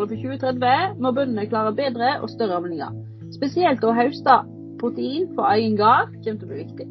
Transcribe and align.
Bærekraftsmålet 0.00 0.08
for 0.08 0.16
2030 0.16 1.02
må 1.02 1.10
bøndene 1.12 1.46
klare 1.48 1.74
bedre 1.74 2.20
og 2.22 2.30
større 2.30 2.56
avlinger. 2.56 2.92
Spesielt 3.34 3.84
å 3.84 3.92
høste 3.92 4.36
protein 4.80 5.28
for 5.36 5.50
egen 5.52 5.76
gard 5.76 6.14
kommer 6.24 6.38
til 6.40 6.46
å 6.46 6.50
bli 6.50 6.60
viktig. 6.62 6.86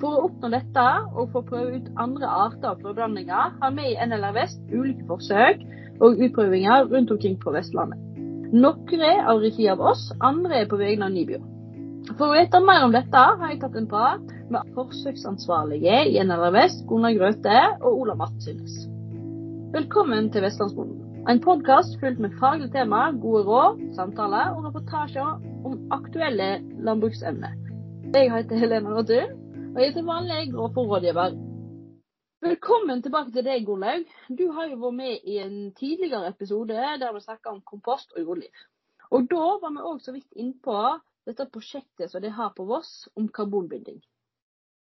For 0.00 0.10
å 0.12 0.24
oppnå 0.26 0.50
dette 0.52 0.84
og 1.14 1.30
for 1.32 1.40
å 1.40 1.48
prøve 1.48 1.78
ut 1.78 1.88
andre 1.96 2.28
arter 2.28 2.74
og 2.74 2.82
forblandinger, 2.82 3.54
har 3.60 3.72
vi 3.72 3.94
i 3.94 3.96
NLR 3.96 4.34
Vest 4.36 4.60
ulike 4.72 5.06
forsøk 5.08 5.62
og 6.02 6.20
utprøvinger 6.20 6.90
rundt 6.90 7.12
omkring 7.14 7.38
på 7.40 7.54
Vestlandet. 7.54 8.00
Noen 8.52 9.00
er 9.02 9.24
av 9.30 9.40
regi 9.40 9.68
av 9.70 9.80
oss, 9.80 10.10
andre 10.20 10.60
er 10.62 10.68
på 10.68 10.78
vegne 10.78 11.08
av 11.08 11.14
Nibio. 11.14 11.40
For 12.18 12.28
å 12.28 12.36
vite 12.36 12.60
mer 12.60 12.84
om 12.84 12.92
dette 12.92 13.22
har 13.40 13.48
jeg 13.48 13.62
tatt 13.62 13.78
en 13.80 13.88
prat 13.88 14.34
med 14.52 14.74
forsøksansvarlige 14.76 16.02
i 16.12 16.20
NLR 16.20 16.52
Vest, 16.58 16.84
Gunnar 16.90 17.16
Grøthe 17.16 17.56
og 17.80 18.04
Ola 18.04 18.18
Martinnes. 18.20 18.84
Velkommen 19.74 20.28
til 20.30 20.44
Vestlandsbonden. 20.44 21.03
En 21.24 21.40
podkast 21.40 21.94
fullt 22.00 22.18
med 22.20 22.34
faglige 22.36 22.68
tema, 22.72 22.98
gode 23.16 23.46
råd, 23.46 23.78
samtaler 23.96 24.50
og 24.52 24.66
reportasjer 24.66 25.38
om 25.64 25.78
aktuelle 25.96 26.48
landbruksemner. 26.84 27.54
Jeg 28.12 28.28
heter 28.28 28.60
Helena 28.60 28.92
Rotun, 28.92 29.32
og 29.70 29.80
jeg 29.80 29.88
er 29.88 29.94
til 29.94 30.04
vanlig 30.04 30.50
grovfòrrådgiver. 30.52 31.38
Velkommen 32.44 33.00
tilbake 33.06 33.32
til 33.32 33.48
deg, 33.48 33.64
Gunnlaug. 33.64 34.04
Du 34.36 34.44
har 34.52 34.68
jo 34.68 34.76
vært 34.84 34.98
med 34.98 35.24
i 35.24 35.38
en 35.46 35.56
tidligere 35.80 36.28
episode 36.28 36.76
der 37.00 37.16
vi 37.16 37.24
snakka 37.24 37.54
om 37.56 37.64
kompost 37.72 38.12
og 38.12 38.20
jordliv. 38.20 38.62
Og 39.08 39.24
da 39.32 39.48
var 39.64 39.72
vi 39.72 39.88
òg 39.94 40.04
så 40.04 40.12
vidt 40.12 40.28
innpå 40.36 40.78
dette 41.24 41.48
prosjektet 41.56 42.12
som 42.12 42.20
de 42.20 42.36
har 42.36 42.52
på 42.52 42.68
Voss 42.68 43.08
om 43.16 43.32
karbonbinding. 43.32 44.02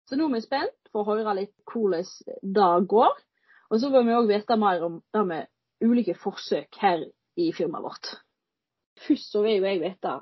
Så 0.08 0.16
nå 0.16 0.32
er 0.32 0.38
vi 0.40 0.44
spent 0.48 0.88
for 0.88 1.04
å 1.04 1.12
høre 1.12 1.36
litt 1.42 1.56
hvordan 1.68 2.44
det 2.56 2.74
går. 2.96 3.24
Og 3.70 3.80
så 3.80 3.92
vil 3.92 4.08
vi 4.08 4.20
òg 4.24 4.32
vite 4.32 4.56
mer 4.56 4.88
om 4.88 5.02
det 5.12 5.28
med 5.28 5.56
ulike 5.84 6.14
forsøk 6.18 6.80
her 6.80 7.04
i 7.36 7.52
firmaet 7.56 7.84
vårt. 7.84 8.10
Først 9.06 9.32
så 9.32 9.42
vil 9.44 9.60
jo 9.60 9.68
jeg 9.68 9.80
vite 9.80 10.18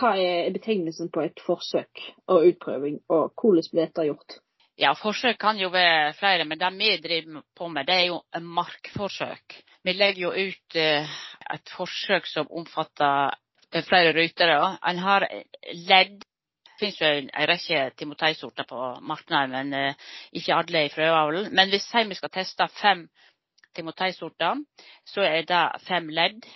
hva 0.00 0.12
er 0.16 0.52
betegnelsen 0.54 1.10
på 1.12 1.24
et 1.26 1.42
forsøk 1.44 2.04
og 2.30 2.46
utprøving, 2.52 3.00
og 3.08 3.34
hvordan 3.34 3.68
blir 3.72 3.84
dette 3.84 4.06
gjort? 4.06 4.38
Ja, 4.80 4.94
forsøk 4.96 5.36
kan 5.40 5.58
jo 5.60 5.68
være 5.74 6.14
flere, 6.16 6.46
men 6.48 6.58
det 6.60 6.70
vi 6.78 6.94
driver 7.04 7.42
på 7.56 7.68
med, 7.68 7.86
det 7.86 7.94
er 7.94 8.06
jo 8.08 8.22
markforsøk. 8.40 9.58
Vi 9.84 9.92
legger 9.92 10.22
jo 10.22 10.30
ut 10.30 10.76
eh, 10.76 11.18
et 11.54 11.72
forsøk 11.76 12.26
som 12.26 12.48
omfatter 12.48 13.34
eh, 13.72 13.84
flere 13.84 14.14
ruter. 14.16 14.54
En 14.88 15.02
har 15.04 15.26
ledd. 15.74 16.22
Det 16.64 16.78
finnes 16.80 17.00
jo 17.02 17.10
en 17.12 17.28
rekke 17.50 17.80
timoteisorter 18.00 18.64
på 18.64 18.78
markedet, 19.04 19.42
men 19.52 19.74
eh, 19.76 20.08
ikke 20.32 20.56
alle 20.56 20.86
i 20.86 20.92
frøavlen. 20.94 21.50
Men 21.52 21.68
hvis 21.68 21.90
vi 22.08 22.16
skal 22.16 22.32
teste 22.32 22.68
fem 22.80 23.04
timoteisorter, 23.76 24.64
så 25.04 25.24
er 25.26 25.46
det 25.48 25.64
fem 25.86 26.08
ledd. 26.08 26.46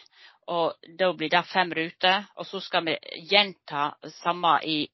Og 0.53 0.75
da 0.99 1.13
blir 1.17 1.31
det 1.33 1.45
fem 1.49 1.73
ruter. 1.73 2.27
Og 2.37 2.47
så 2.47 2.61
skal 2.61 2.85
vi 2.89 2.97
gjenta 3.31 3.93
samme 4.21 4.59
i 4.65 4.89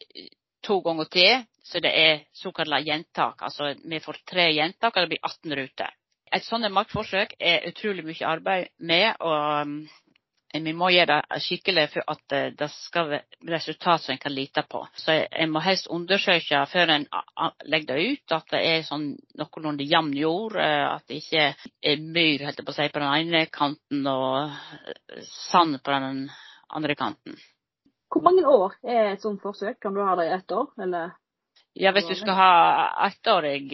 to 0.63 0.79
ganger 0.85 1.09
til, 1.11 1.47
så 1.65 1.81
det 1.81 1.91
er 1.97 2.21
såkalt 2.37 2.85
gjentak. 2.87 3.43
Altså 3.43 3.75
vi 3.85 4.01
får 4.01 4.21
tre 4.29 4.51
gjentak, 4.53 4.95
og 4.97 5.03
det 5.03 5.11
blir 5.15 5.25
18 5.25 5.57
ruter. 5.57 5.97
Et 6.31 6.45
sånt 6.47 6.69
markforsøk 6.71 7.35
er 7.41 7.67
utrolig 7.67 8.05
mye 8.07 8.27
arbeid 8.29 8.69
med, 8.79 9.17
og 9.19 9.73
vi 10.53 10.73
må 10.75 10.91
gjøre 10.91 11.21
det 11.21 11.41
skikkelig 11.45 11.87
for 11.93 12.11
at 12.11 12.35
det 12.59 12.69
skal 12.75 13.11
være 13.13 13.53
resultat 13.55 14.03
som 14.03 14.15
en 14.15 14.23
kan 14.23 14.35
lite 14.35 14.65
på. 14.69 14.83
Så 14.99 15.15
en 15.31 15.53
må 15.55 15.63
helst 15.63 15.87
undersøke 15.91 16.65
før 16.73 16.95
en 16.97 17.07
legger 17.71 17.95
det 17.95 18.09
ut 18.09 18.35
at 18.35 18.51
det 18.57 18.63
er 18.73 18.83
sånn 18.87 19.13
noenlunde 19.39 19.87
jevn 19.87 20.13
jord. 20.19 20.59
At 20.59 21.07
det 21.07 21.21
ikke 21.23 21.47
er 21.93 22.03
myr 22.03 22.47
helt 22.49 22.65
på, 22.67 22.75
si, 22.75 22.89
på 22.91 23.03
den 23.03 23.15
ene 23.15 23.47
kanten 23.53 24.07
og 24.11 24.51
sand 25.51 25.79
på 25.85 25.95
den 25.95 26.27
andre 26.71 26.99
kanten. 26.99 27.39
Hvor 28.11 28.27
mange 28.27 28.43
år 28.43 28.75
er 28.83 29.13
et 29.13 29.23
sånt 29.23 29.43
forsøk? 29.43 29.79
Kan 29.83 29.95
du 29.95 30.03
ha 30.03 30.17
det 30.19 30.27
i 30.27 30.35
ett 30.35 30.53
år, 30.53 30.73
eller? 30.83 31.15
Ja, 31.73 31.93
hvis 31.93 32.09
du 32.09 32.15
skal 32.19 32.35
ha 32.35 32.53
ettårig, 33.07 33.71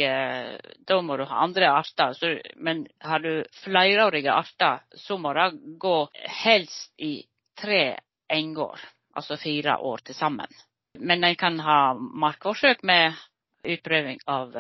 da 0.87 0.99
må 1.03 1.17
du 1.17 1.25
ha 1.25 1.41
andre 1.47 1.71
arter. 1.73 2.13
Så, 2.13 2.35
men 2.57 2.85
har 3.01 3.23
du 3.25 3.45
flerårige 3.65 4.33
arter, 4.33 4.83
så 4.93 5.17
må 5.19 5.33
det 5.35 5.47
gå 5.81 5.97
helst 6.45 6.93
i 7.01 7.25
tre 7.61 7.97
engår. 8.29 8.81
Altså 9.17 9.37
fire 9.41 9.79
år 9.79 10.05
til 10.05 10.15
sammen. 10.15 10.53
Men 10.99 11.25
en 11.25 11.37
kan 11.41 11.59
ha 11.61 11.95
markforsøk 11.95 12.83
med 12.85 13.17
utprøving 13.65 14.21
av 14.27 14.53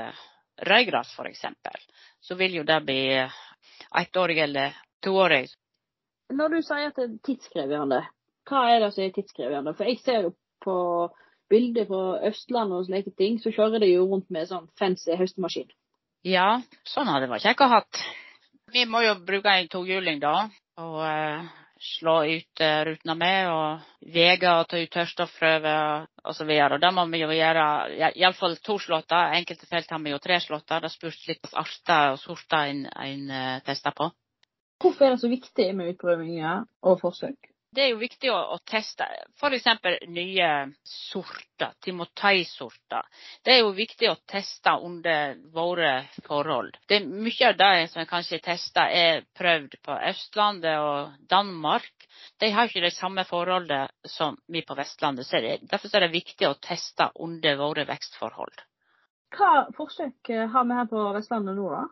røygras 0.56 1.12
f.eks. 1.12 1.44
Så 2.20 2.34
vil 2.34 2.56
jo 2.56 2.64
det 2.64 2.80
bli 2.84 3.00
ettårig 4.00 4.38
eller 4.38 4.76
toårig. 5.04 5.46
Når 6.32 6.56
du 6.56 6.62
sier 6.64 6.88
at 6.88 6.96
det 6.96 7.04
er 7.04 7.18
tidskrevende, 7.28 8.00
hva 8.48 8.64
er 8.72 8.80
det 8.82 8.90
som 8.94 9.04
er 9.04 9.14
tidskrevende? 9.14 9.74
For 9.76 9.92
jeg 9.92 10.00
ser 10.02 10.26
jo 10.26 10.32
på 10.64 10.76
bilder 11.50 11.86
fra 11.88 12.02
Østlandet 12.28 12.80
og 12.80 12.86
slike 12.88 13.12
ting, 13.18 13.40
så 13.42 13.52
kjører 13.54 13.82
de 13.82 13.92
jo 13.92 14.06
rundt 14.10 14.30
med 14.34 14.48
sånn 14.50 14.68
fancy 14.78 15.16
høstemaskin. 15.18 15.68
Ja, 16.26 16.56
sånn 16.88 17.10
hadde 17.10 17.28
vært 17.30 17.46
kjekt 17.46 17.62
å 17.62 17.70
ha. 17.70 17.84
Vi 18.74 18.82
må 18.90 19.04
jo 19.04 19.14
bruke 19.22 19.52
en 19.54 19.70
tohjuling 19.70 20.18
da, 20.22 20.48
og 20.82 20.96
uh, 20.98 21.46
slå 21.78 22.16
ut 22.26 22.62
uh, 22.64 22.80
rutene 22.88 23.14
med, 23.20 23.50
og 23.52 24.10
veie 24.14 24.52
og 24.56 24.66
ta 24.66 24.80
ut 24.80 24.92
tørrstoffprøver 24.92 26.06
osv. 26.26 26.52
Det 26.82 26.92
må 26.96 27.06
vi 27.12 27.22
jo 27.22 27.30
gjøre, 27.30 27.66
iallfall 28.10 28.58
to 28.66 28.78
slåtter. 28.82 29.36
Enkelte 29.38 29.70
felt 29.70 29.92
har 29.94 30.02
vi 30.02 30.14
jo 30.14 30.22
tre 30.22 30.40
slåtter. 30.42 30.82
Det 30.82 30.90
spørs 30.96 31.20
litt 31.30 31.42
på 31.46 31.54
arter 31.62 32.16
og 32.16 32.22
sorter 32.24 32.72
en, 32.72 32.86
en 32.90 33.28
uh, 33.30 33.58
tester 33.66 33.94
på. 33.94 34.10
Hvorfor 34.82 35.06
er 35.06 35.14
det 35.14 35.22
så 35.22 35.30
viktig 35.30 35.70
med 35.76 35.94
utprøvinger 35.94 36.66
og 36.84 36.98
forsøk? 37.00 37.54
Det 37.76 37.84
er 37.84 37.90
jo 37.92 37.98
viktig 38.00 38.30
å, 38.32 38.36
å 38.54 38.56
teste 38.64 39.04
f.eks. 39.36 39.66
nye 40.08 40.48
sorter, 40.88 41.74
timoteisorter. 41.84 43.04
Det 43.44 43.52
er 43.52 43.60
jo 43.60 43.74
viktig 43.76 44.08
å 44.08 44.16
teste 44.24 44.72
under 44.86 45.36
våre 45.52 45.90
forhold. 46.24 46.78
Det 46.88 47.00
er 47.00 47.10
Mye 47.26 47.50
av 47.50 47.58
det 47.60 47.88
som 47.92 48.08
kanskje 48.08 48.40
tester, 48.44 48.88
er 48.88 49.26
prøvd 49.36 49.76
på 49.84 49.98
Østlandet 50.08 50.78
og 50.80 51.18
Danmark. 51.28 52.08
De 52.40 52.50
har 52.54 52.70
ikke 52.70 52.86
det 52.86 52.94
samme 52.96 53.26
forholdet 53.28 53.92
som 54.08 54.38
vi 54.48 54.64
på 54.64 54.76
Vestlandet. 54.78 55.28
Så 55.28 55.42
det, 55.44 55.58
derfor 55.68 55.92
er 55.92 56.06
det 56.06 56.14
viktig 56.16 56.48
å 56.48 56.56
teste 56.56 57.10
under 57.20 57.60
våre 57.60 57.84
vekstforhold. 57.88 58.64
Hva 59.36 59.66
forsøk 59.76 60.32
har 60.32 60.64
vi 60.64 60.80
her 60.80 60.88
på 60.88 61.04
Vestlandet 61.12 61.58
nå, 61.58 61.68
da? 61.74 61.84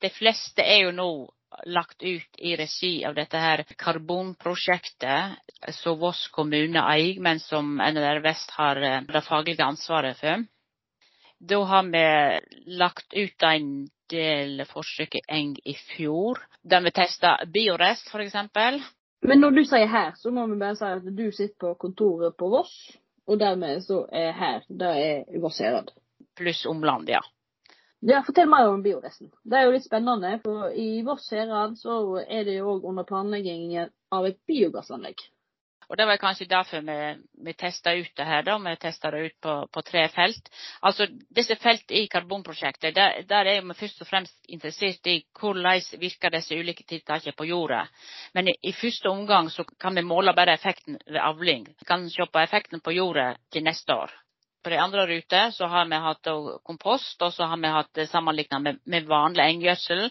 De 0.00 0.08
fleste 0.14 0.64
er 0.64 0.84
jo 0.86 0.94
nå 0.96 1.10
lagt 1.66 2.02
ut 2.02 2.38
i 2.38 2.56
regi 2.56 3.04
av 3.04 3.14
dette 3.14 3.38
her 3.38 3.64
karbonprosjektet 3.78 5.74
som 5.74 5.98
Voss 6.00 6.28
kommune 6.32 6.82
eier, 6.92 7.20
men 7.20 7.40
som 7.40 7.76
NLR 7.76 8.22
Vest 8.24 8.50
har 8.56 8.80
eh, 8.82 9.00
det 9.08 9.22
faglige 9.26 9.64
ansvaret 9.64 10.18
for. 10.20 10.44
Da 11.40 11.62
har 11.64 11.88
vi 11.88 12.04
lagt 12.76 13.14
ut 13.14 13.42
en 13.42 13.88
del 14.10 14.64
forsøk 14.68 15.14
i 15.16 15.22
Eng 15.28 15.54
i 15.64 15.74
fjor, 15.74 16.40
der 16.62 16.82
vi 16.84 16.92
testa 16.92 17.38
biorest 17.46 18.10
f.eks. 18.12 18.36
Men 19.22 19.40
når 19.40 19.56
du 19.56 19.62
sier 19.68 19.88
her, 19.88 20.12
så 20.16 20.32
må 20.32 20.46
vi 20.50 20.58
bare 20.60 20.76
si 20.76 20.88
at 20.88 21.04
du 21.04 21.26
sitter 21.32 21.56
på 21.60 21.74
kontoret 21.80 22.36
på 22.36 22.48
Voss, 22.52 22.74
og 23.28 23.40
dermed 23.40 23.82
så 23.84 24.04
er 24.12 24.32
her, 24.36 24.64
det 24.68 24.92
er 25.04 25.40
Voss 25.40 25.60
Herad. 25.60 25.92
Pluss 26.36 26.64
omland, 26.66 27.08
ja. 27.08 27.20
Ja, 28.00 28.22
Fortell 28.24 28.48
mer 28.48 28.68
om 28.68 28.80
bioresten. 28.82 29.28
Det 29.44 29.58
er 29.58 29.66
jo 29.66 29.74
litt 29.74 29.84
spennende. 29.84 30.38
for 30.44 30.72
I 30.72 31.02
Voss 31.04 31.28
herad 31.32 31.76
så 31.76 32.22
er 32.22 32.46
det 32.48 32.56
jo 32.56 32.70
òg 32.76 32.86
under 32.88 33.04
planlegging 33.04 33.76
av 34.10 34.26
et 34.26 34.38
biogassanlegg. 34.48 35.20
Og 35.90 35.96
Det 35.98 36.06
var 36.06 36.20
kanskje 36.22 36.46
derfor 36.46 36.84
vi, 36.86 36.96
vi 37.44 37.52
testa 37.52 37.92
ut 37.92 38.12
det 38.16 38.24
her. 38.24 38.42
da, 38.42 38.56
Vi 38.58 38.76
testa 38.76 39.10
det 39.10 39.24
ut 39.26 39.40
på, 39.42 39.66
på, 39.72 39.82
tre 39.82 40.08
felt. 40.08 40.48
Altså, 40.82 41.06
Disse 41.28 41.56
feltene 41.56 41.98
i 41.98 42.06
karbonprosjektet, 42.06 42.94
der, 42.94 43.22
der 43.28 43.44
er 43.44 43.60
vi 43.60 43.74
først 43.74 44.00
og 44.00 44.06
fremst 44.06 44.38
interessert 44.48 45.06
i 45.06 45.24
hvordan 45.40 46.00
virker 46.00 46.30
disse 46.30 46.54
ulike 46.54 46.86
tiltakene 46.86 47.34
på 47.36 47.44
jorda. 47.44 47.82
Men 48.34 48.48
i, 48.48 48.56
i, 48.62 48.72
første 48.72 49.10
omgang 49.10 49.50
så 49.50 49.64
kan 49.80 49.94
vi 49.94 50.06
måle 50.06 50.32
bare 50.32 50.54
effekten 50.54 50.96
ved 51.06 51.20
avling. 51.20 51.66
Vi 51.66 51.84
kan 51.84 52.08
se 52.08 52.26
på 52.32 52.38
effekten 52.38 52.80
på 52.80 52.94
jorda 52.94 53.34
til 53.50 53.66
neste 53.66 53.92
år. 53.92 54.14
På 54.62 54.70
de 54.70 54.76
andre 54.76 55.06
ruter 55.06 55.50
så 55.56 55.66
har 55.72 55.86
vi 55.88 55.98
hatt 56.04 56.28
kompost, 56.68 57.22
og 57.22 57.32
så 57.32 57.48
har 57.48 57.56
vi 57.56 57.72
hatt 57.72 58.00
sammenlignet 58.10 58.62
med, 58.62 58.80
med 58.84 59.06
vanlig 59.08 59.46
enggjødsel. 59.46 60.08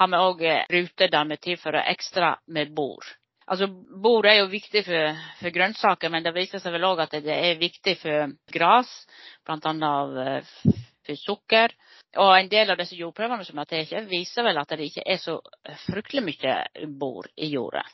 Har 0.00 0.10
vi 0.10 0.22
òg 0.28 0.46
eh, 0.48 0.62
ruter 0.70 1.10
der 1.12 1.28
vi 1.30 1.38
tilfører 1.48 1.90
ekstra 1.92 2.36
med 2.46 2.74
bor. 2.74 3.06
Altså, 3.46 3.66
Bor 4.02 4.26
er 4.26 4.40
jo 4.40 4.50
viktig 4.50 4.84
for, 4.86 5.22
for 5.40 5.54
grønnsaker, 5.54 6.10
men 6.10 6.26
det 6.26 6.34
viser 6.34 6.62
seg 6.62 6.74
vel 6.74 6.86
òg 6.88 7.02
at 7.04 7.14
det 7.22 7.34
er 7.34 7.60
viktig 7.60 7.96
for 8.00 8.34
gras, 8.54 8.90
bl.a. 9.46 9.94
Eh, 10.26 10.52
for 11.06 11.18
sukker. 11.18 11.74
Og 12.22 12.34
en 12.36 12.50
del 12.50 12.70
av 12.70 12.78
disse 12.82 12.98
jordprøvene 12.98 13.46
som 13.46 13.62
jeg 13.62 13.88
har 13.90 14.06
viser 14.10 14.46
vel 14.46 14.58
at 14.60 14.74
det 14.74 14.86
ikke 14.90 15.06
er 15.06 15.18
så 15.22 15.38
fryktelig 15.86 16.24
mye 16.26 16.56
bor 16.98 17.30
i 17.36 17.50
jorda. 17.54 17.84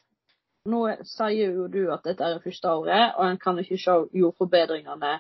Nå 0.68 0.82
sier 1.06 1.54
jo 1.54 1.68
du 1.72 1.84
at 1.94 2.04
dette 2.04 2.24
er 2.24 2.42
første 2.44 2.68
året, 2.68 3.14
og 3.16 3.24
en 3.24 3.38
kan 3.40 3.60
ikke 3.60 3.78
se 3.80 3.94
jordforbedringene 4.20 5.14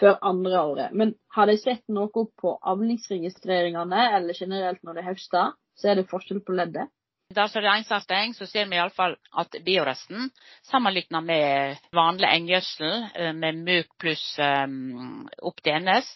før 0.00 0.18
andre 0.24 0.60
året. 0.62 0.92
Men 0.92 1.14
har 1.36 1.48
de 1.50 1.56
sett 1.60 1.84
noe 1.92 2.26
på 2.40 2.56
avlingsregistreringene, 2.72 4.02
eller 4.18 4.36
generelt 4.38 4.82
når 4.84 5.00
de 5.00 5.06
høster, 5.08 5.56
så 5.76 5.90
er 5.90 6.00
det 6.00 6.08
forskjell 6.10 6.42
på 6.44 6.56
leddet? 6.56 6.92
Dersom 7.34 7.64
det 7.64 7.68
er 7.68 7.80
engsavsteng, 7.80 8.34
så 8.38 8.46
ser 8.46 8.68
vi 8.70 8.78
iallfall 8.78 9.16
at 9.40 9.56
bioresten, 9.66 10.28
sammenlignet 10.68 11.26
med 11.26 11.80
vanlig 11.96 12.28
enggjødsel 12.30 12.92
eh, 13.16 13.32
med 13.34 13.64
MUK 13.66 13.96
pluss 13.98 14.26
um, 14.38 15.24
opp 15.42 15.58
til 15.58 15.80
NS, 15.82 16.12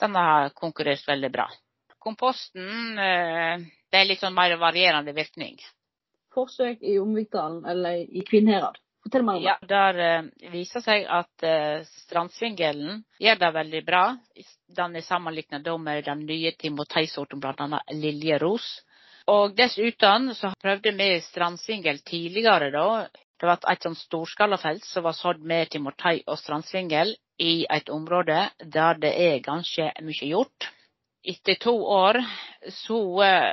den 0.00 0.16
har 0.16 0.54
konkurrert 0.56 1.04
veldig 1.06 1.30
bra. 1.34 1.50
Komposten 2.00 2.96
uh, 2.96 3.60
det 3.92 4.00
er 4.00 4.08
litt 4.08 4.24
sånn 4.24 4.34
mer 4.34 4.56
varierende 4.58 5.12
virkning. 5.14 5.60
Forsøk 6.34 6.80
i 6.82 6.96
Omvikdalen 6.98 7.68
eller 7.68 8.00
i 8.00 8.24
Kvinnherad. 8.26 8.80
Fortell 9.04 9.24
meg 9.26 9.36
om 9.36 9.42
det. 9.44 9.48
Ja, 9.52 9.56
Der 9.68 9.98
uh, 10.00 10.52
viser 10.52 10.80
seg 10.84 11.04
at 11.12 11.44
uh, 11.44 11.84
strandsvingelen 12.06 13.02
gjør 13.20 13.40
det 13.42 13.50
veldig 13.58 13.82
bra. 13.84 14.04
Den 14.78 14.96
er 14.96 15.04
sammenlignet 15.04 15.68
med 15.80 16.04
den 16.08 16.24
nye 16.24 16.54
timoteisorten, 16.58 17.42
bl.a. 17.42 17.82
liljeros. 17.92 18.68
Og 19.30 19.54
dessuten 19.56 20.32
så 20.36 20.52
prøvde 20.60 20.92
vi 20.96 21.10
strandsvingel 21.24 22.00
tidligere 22.04 22.70
da. 22.72 22.86
Det 23.40 23.48
var 23.48 23.60
et 23.72 23.84
sånt 23.84 23.98
storskalafelt 23.98 24.84
som 24.88 25.04
var 25.04 25.16
sådd 25.16 25.42
med 25.44 25.70
timotei 25.72 26.22
og 26.26 26.38
strandsvingel 26.40 27.12
i 27.40 27.66
et 27.70 27.90
område 27.92 28.46
der 28.60 29.00
det 29.00 29.12
er 29.20 29.44
ganske 29.44 29.90
mye 30.00 30.30
gjort. 30.30 30.68
Etter 31.24 31.56
to 31.60 31.74
år 31.88 32.20
så 32.84 33.00
uh, 33.20 33.52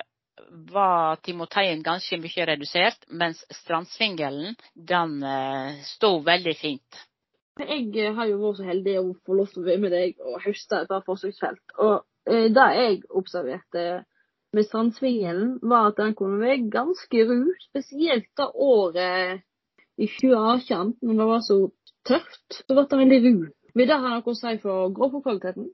var 0.71 1.19
timoteien 1.25 1.83
ganske 1.83 2.17
mye 2.21 2.45
redusert, 2.49 3.07
mens 3.09 3.43
strandsvingelen 3.61 4.55
den 4.75 5.17
uh, 5.23 5.79
sto 5.85 6.17
veldig 6.25 6.55
fint. 6.59 7.01
Jeg 7.61 8.13
har 8.15 8.29
jo 8.29 8.39
vært 8.41 8.61
så 8.61 8.67
heldig 8.69 8.95
å 9.01 9.03
få 9.25 9.35
lov 9.37 9.51
til 9.51 9.61
å 9.61 9.67
være 9.67 9.83
med 9.83 9.93
deg 9.93 10.23
og 10.23 10.39
høste 10.45 10.81
et 10.85 10.95
forsøksfelt. 11.05 11.75
Og 11.83 11.97
uh, 12.01 12.47
det 12.55 12.69
jeg 12.77 13.03
observerte 13.09 13.85
med 14.51 14.67
strandsvingelen, 14.67 15.59
var 15.63 15.91
at 15.91 15.99
den 16.01 16.15
kunne 16.15 16.41
være 16.41 16.69
ganske 16.71 17.25
ru. 17.27 17.51
Spesielt 17.69 18.27
da 18.37 18.49
året 18.51 19.43
i 19.97 20.07
2018, 20.07 20.97
når 21.01 21.19
det 21.21 21.27
var 21.29 21.45
så 21.45 21.59
tørt, 22.07 22.57
så 22.57 22.75
ble 22.75 22.87
den 22.91 23.03
veldig 23.05 23.21
ru. 23.27 23.45
Vil 23.75 23.87
det 23.87 23.99
ha 24.03 24.11
noe 24.11 24.27
å 24.27 24.35
si 24.35 24.57
for 24.63 24.91
grovfòrkvaliteten? 24.95 25.69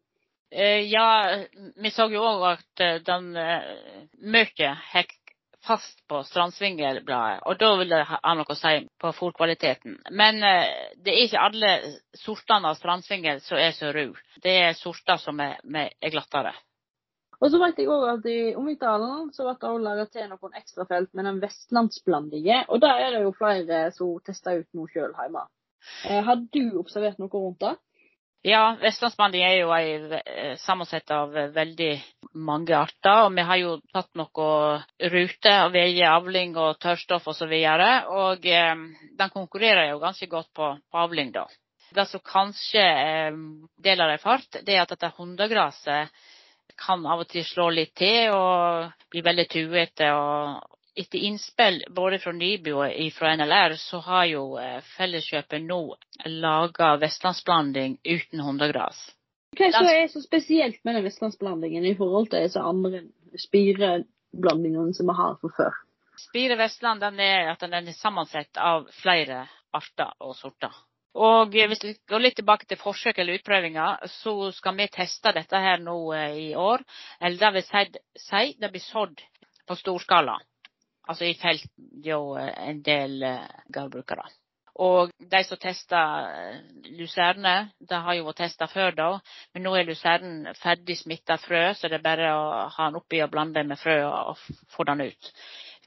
Eh, 0.52 0.92
ja, 0.92 1.38
vi 1.76 1.92
så 1.92 2.08
jo 2.12 2.24
òg 2.24 2.44
at 2.54 2.84
eh, 2.84 3.00
den 3.04 3.34
eh, 3.36 4.04
møket 4.24 4.80
hekk 4.94 5.16
fast 5.68 6.00
på 6.08 6.22
strandsvingelbladet, 6.24 7.42
og 7.44 7.58
da 7.60 7.74
vil 7.76 7.90
det 7.92 8.06
ha 8.08 8.34
noe 8.40 8.48
å 8.48 8.56
si 8.56 8.86
på 9.02 9.10
fòrkvaliteten. 9.18 9.98
Men 10.16 10.38
det 10.40 11.12
er 11.12 11.26
ikke 11.26 11.42
alle 11.44 11.72
sortene 12.16 12.70
av 12.70 12.78
strandsvingel 12.80 13.42
som 13.44 13.60
er 13.60 13.74
så 13.76 13.90
ru. 13.92 14.14
Det 14.40 14.54
er 14.62 14.78
sorter 14.80 15.20
som 15.20 15.42
er, 15.44 15.58
er 15.68 16.14
glattere. 16.14 16.54
Og 17.42 17.52
så 17.52 17.60
vet 17.60 17.82
jeg 17.82 17.92
òg 17.92 18.06
at 18.14 18.30
i 18.32 18.38
Omvikdalen 18.56 19.28
så 19.36 19.44
ble 19.44 19.58
det 19.58 19.68
også 19.74 19.84
laga 19.84 20.08
til 20.14 20.32
noen 20.32 20.56
ekstrafelt 20.62 21.12
med 21.12 21.28
den 21.28 21.42
vestlandsblandige, 21.44 22.62
og 22.72 22.80
der 22.86 23.04
er 23.04 23.18
det 23.18 23.26
jo 23.26 23.36
flere 23.36 23.82
som 23.98 24.16
tester 24.24 24.62
ut 24.62 24.72
noe 24.78 24.88
sjøl 24.94 25.12
hjemme. 25.20 25.44
Har 26.08 26.40
du 26.40 26.64
observert 26.80 27.20
noe 27.20 27.34
rundt 27.36 27.60
det? 27.66 27.76
Ja, 28.46 28.78
vestlandsbanding 28.80 29.44
er 29.44 29.56
jo 29.58 29.72
ei 29.74 29.96
eh, 30.22 31.12
av 31.12 31.34
veldig 31.56 31.92
mange 32.34 32.76
arter. 32.78 33.26
Og 33.26 33.34
vi 33.36 33.46
har 33.50 33.58
jo 33.58 33.72
tatt 33.94 34.10
noen 34.16 34.84
ruter 35.14 35.66
og 35.66 35.74
veier 35.74 36.14
avling 36.14 36.56
og 36.56 36.78
tørrstoff 36.80 37.28
osv. 37.28 37.54
Og, 37.54 38.14
og 38.22 38.46
eh, 38.46 39.30
konkurrerer 39.34 39.90
jo 39.92 40.00
ganske 40.04 40.28
godt 40.28 40.54
på, 40.54 40.76
på 40.78 41.02
avling, 41.02 41.34
da. 41.34 41.48
Det 41.98 42.06
som 42.06 42.22
kanskje 42.24 42.84
eh, 42.84 43.36
deler 43.84 44.16
ei 44.16 44.22
fart, 44.22 44.62
det 44.62 44.76
er 44.76 44.86
at 44.86 44.94
dette 44.94 45.14
hundegraset 45.18 46.14
kan 46.78 47.06
av 47.10 47.24
og 47.24 47.30
til 47.32 47.46
slå 47.48 47.72
litt 47.74 47.96
til 47.98 48.36
og 48.36 48.92
bli 49.10 49.24
veldig 49.26 49.48
tuete. 49.50 50.12
og 50.14 50.77
etter 50.98 51.22
innspill 51.30 51.84
både 51.94 52.20
fra 52.20 52.34
Nyby 52.34 52.74
og 52.74 52.98
fra 53.14 53.36
NLR, 53.38 53.76
så 53.80 54.02
har 54.06 54.26
jo 54.32 54.44
eh, 54.62 54.80
Felleskjøpet 54.96 55.64
nå 55.66 55.82
laga 56.26 56.96
vestlandsblanding 57.02 58.00
uten 58.04 58.42
hundegras. 58.42 59.00
Hva 59.58 59.70
er 59.70 60.08
så, 60.08 60.20
så 60.20 60.26
spesielt 60.26 60.82
med 60.86 60.98
den 60.98 61.06
vestlandsblandingen 61.08 61.86
i 61.86 61.96
forhold 61.98 62.32
til 62.32 62.46
disse 62.46 62.62
andre 62.62 63.06
spireblandingene 63.48 64.94
som 64.98 65.10
vi 65.10 65.18
har 65.22 65.38
fra 65.42 65.54
før? 65.60 65.78
Spire 66.18 66.58
Vestland 66.58 67.02
den 67.02 67.22
er 67.22 67.54
at 67.54 67.62
den 67.62 67.78
er 67.78 67.94
sammensett 67.94 68.58
av 68.58 68.90
flere 69.04 69.46
arter 69.78 70.14
og 70.26 70.34
sorter. 70.38 70.74
Og 71.18 71.54
hvis 71.54 71.82
vi 71.82 71.94
går 72.10 72.22
litt 72.22 72.36
tilbake 72.38 72.68
til 72.70 72.78
forsøk 72.78 73.18
eller 73.18 73.40
utprøvinger, 73.40 74.04
så 74.22 74.52
skal 74.54 74.76
vi 74.78 74.90
teste 74.94 75.34
dette 75.34 75.62
her 75.62 75.82
nå 75.82 75.98
eh, 76.14 76.38
i 76.50 76.52
år. 76.58 76.84
Eller 77.22 77.40
det 77.42 77.54
vil 77.56 77.96
si, 78.22 78.44
det 78.58 78.70
blir 78.74 78.84
sådd 78.84 79.22
på 79.68 79.78
storskala 79.78 80.38
altså 81.08 81.28
i 81.28 81.38
felt 81.40 81.70
jo 82.06 82.36
en 82.38 82.84
del 82.86 83.24
eh, 83.24 83.64
gårdbrukere. 83.74 84.28
Og 84.78 85.10
de 85.18 85.40
som 85.44 85.58
tester 85.58 86.28
eh, 86.30 86.60
luserne, 87.00 87.56
det 87.80 88.02
har 88.06 88.18
jo 88.18 88.28
vært 88.28 88.44
testa 88.44 88.68
før 88.70 88.94
da, 88.98 89.08
men 89.56 89.66
nå 89.66 89.74
er 89.76 89.88
luseren 89.88 90.52
ferdig 90.60 91.00
smitta 91.00 91.40
frø, 91.42 91.72
så 91.74 91.90
det 91.90 91.98
er 91.98 92.06
bare 92.06 92.34
å 92.36 92.46
ha 92.76 92.90
den 92.90 93.00
oppi 93.02 93.24
og 93.26 93.32
blande 93.34 93.66
med 93.66 93.82
frø 93.82 93.98
og 94.06 94.44
få 94.76 94.86
den 94.92 95.08
ut. 95.08 95.32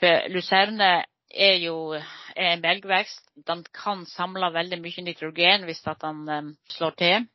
For 0.00 0.26
luserne 0.34 0.90
er 1.30 1.56
jo 1.62 1.76
er 1.94 2.54
en 2.54 2.62
belgvekst. 2.62 3.22
Den 3.46 3.62
kan 3.74 4.04
samle 4.06 4.50
veldig 4.54 4.80
mye 4.82 5.04
nitrogen 5.06 5.66
hvis 5.68 5.86
at 5.86 6.02
den 6.02 6.26
um, 6.28 6.50
slår 6.74 6.96
til. 6.98 7.28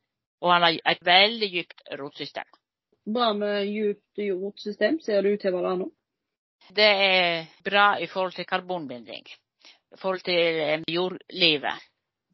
Og 0.44 0.52
han 0.52 0.66
har 0.66 0.76
et 0.92 1.04
veldig 1.04 1.48
dypt 1.52 1.82
rotsystem. 2.00 2.48
Bra 3.06 3.32
med 3.32 3.64
dypt 3.70 4.20
rotsystem, 4.42 5.00
ser 5.00 5.22
det 5.22 5.32
ut 5.32 5.40
til 5.40 5.54
å 5.54 5.62
være 5.62 5.76
nå. 5.80 5.88
Det 6.68 6.86
er 6.86 7.46
bra 7.64 7.98
i 8.00 8.06
forhold 8.10 8.34
til 8.34 8.46
karbonbinding. 8.46 9.28
I 9.94 10.00
forhold 10.00 10.24
til 10.26 10.60
eh, 10.62 10.82
jordlivet. 10.88 11.86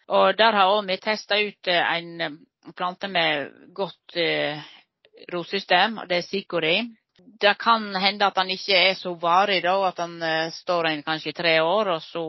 Og 0.09 0.39
der 0.39 0.57
har 0.57 0.73
vi 0.87 0.97
testa 0.97 1.39
ut 1.39 1.69
eh, 1.69 1.93
en 1.99 2.21
eh, 2.21 2.41
plante 2.77 3.09
med 3.09 3.51
godt 3.75 4.17
rotsystem, 5.33 5.99
og 5.99 6.09
det 6.09 6.17
er 6.17 6.27
sikori. 6.27 6.77
Det 7.43 7.57
kan 7.59 7.95
hende 7.97 8.27
at 8.27 8.37
den 8.39 8.51
ikke 8.55 8.77
er 8.77 8.95
så 8.95 9.13
varig 9.19 9.63
da, 9.63 9.75
at 9.89 9.99
den 9.99 10.23
står 10.55 10.87
en 10.87 11.03
kanskje 11.03 11.31
i 11.31 11.35
tre 11.35 11.53
år, 11.63 11.91
og 11.97 12.03
så 12.03 12.23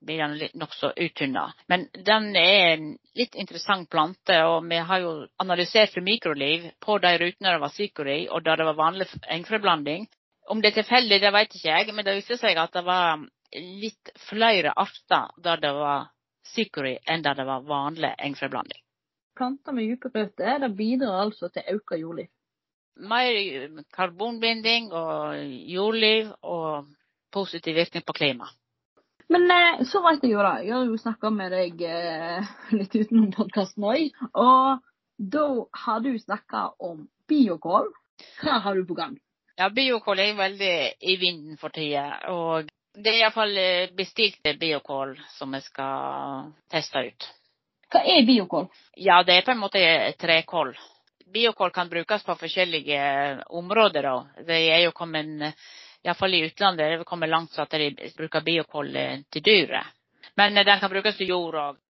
blir 0.00 0.22
den 0.22 0.48
nokså 0.60 0.92
uttynna. 0.96 1.44
Men 1.68 1.86
den 1.92 2.30
er 2.36 2.72
en 2.72 2.86
litt 3.16 3.36
interessant 3.36 3.90
plante, 3.90 4.38
og 4.48 4.64
vi 4.68 4.80
har 4.80 5.04
jo 5.04 5.12
analysert 5.44 5.92
for 5.92 6.04
mikroliv 6.04 6.70
på 6.80 6.98
de 7.04 7.14
rutene 7.20 7.52
det 7.52 7.62
var 7.66 7.76
sikori, 7.76 8.18
og 8.28 8.44
der 8.44 8.56
det 8.56 8.68
var 8.70 8.80
vanlig 8.80 9.08
engfrøblanding. 9.28 10.08
Om 10.50 10.60
det 10.60 10.72
er 10.72 10.82
tilfeldig, 10.82 11.20
det 11.22 11.32
vet 11.32 11.54
ikke 11.56 11.70
jeg, 11.70 11.94
men 11.96 12.04
det 12.04 12.18
viste 12.18 12.36
seg 12.40 12.58
at 12.60 12.74
det 12.76 12.84
var 12.84 13.22
litt 13.54 14.10
flere 14.28 14.74
arter 14.76 15.30
der 15.40 15.62
det 15.62 15.72
var 15.76 16.08
sikori 16.54 16.96
enn 17.08 17.22
der 17.24 17.38
det 17.38 17.46
var 17.48 17.64
vanlig 17.64 18.12
engfreblanding. 18.18 18.80
Planter 19.34 19.74
med 19.74 19.88
dype 19.90 20.10
røtter 20.14 20.60
det 20.62 20.74
bidrar 20.76 21.24
altså 21.24 21.48
til 21.54 21.70
økt 21.74 21.96
jordliv? 21.98 22.28
Mer 22.94 23.80
karbonbinding 23.94 24.92
og 24.94 25.40
jordliv 25.70 26.30
og 26.42 26.92
positiv 27.34 27.74
virkning 27.80 28.04
på 28.06 28.14
klimaet. 28.14 28.54
Men 29.32 29.48
eh, 29.50 29.82
så 29.88 30.02
vet 30.04 30.22
jeg 30.22 30.34
jo 30.34 30.42
da, 30.44 30.58
jeg 30.62 30.74
har 30.76 30.84
jo 30.86 31.00
snakka 31.00 31.30
med 31.32 31.54
deg 31.54 31.80
eh, 31.88 32.50
litt 32.78 32.94
utenom 32.94 33.32
podkasten 33.34 33.86
òg, 33.88 34.18
og 34.36 34.84
da 35.16 35.44
har 35.84 36.02
du 36.04 36.12
snakka 36.20 36.66
om 36.84 37.06
biokål. 37.30 37.88
Hva 38.42 38.60
har 38.62 38.76
du 38.76 38.84
på 38.86 38.96
gang? 38.98 39.16
Ja, 39.56 39.68
biokål 39.70 40.18
er 40.18 40.34
veldig 40.34 40.74
i 41.00 41.16
vinden 41.16 41.58
for 41.58 41.70
tida. 41.70 42.08
Og 42.32 42.70
det 42.94 43.12
er 43.12 43.20
iallfall 43.20 43.56
eh, 43.58 43.92
bestilt 43.94 44.42
biokål 44.58 45.14
som 45.36 45.54
vi 45.54 45.60
skal 45.62 46.50
teste 46.70 47.04
ut. 47.06 47.28
Hva 47.94 48.02
er 48.10 48.26
biokål? 48.26 48.66
Ja, 48.98 49.22
det 49.22 49.38
er 49.38 49.46
på 49.46 49.54
en 49.54 49.62
måte 49.62 49.82
trekål. 50.18 50.74
Biokål 51.34 51.70
kan 51.74 51.90
brukes 51.90 52.22
på 52.26 52.34
forskjellige 52.38 53.00
områder. 53.46 54.02
da. 54.02 54.42
Det 54.46 54.58
er 54.74 54.82
jo 54.84 54.92
kommet, 54.92 55.54
iallfall 56.02 56.34
i 56.34 56.44
utlandet, 56.48 56.86
det 56.86 56.98
er 56.98 57.06
kommet 57.06 57.30
langt 57.30 57.54
så 57.54 57.62
at 57.62 57.78
de 57.78 58.10
bruker 58.16 58.42
biokål 58.42 58.96
eh, 58.96 59.22
til 59.30 59.42
dyret. 59.42 59.94
Men 60.36 60.54
den 60.54 60.80
kan 60.80 60.90
brukes 60.90 61.16
til 61.16 61.30
jord 61.30 61.54
òg. 61.54 61.83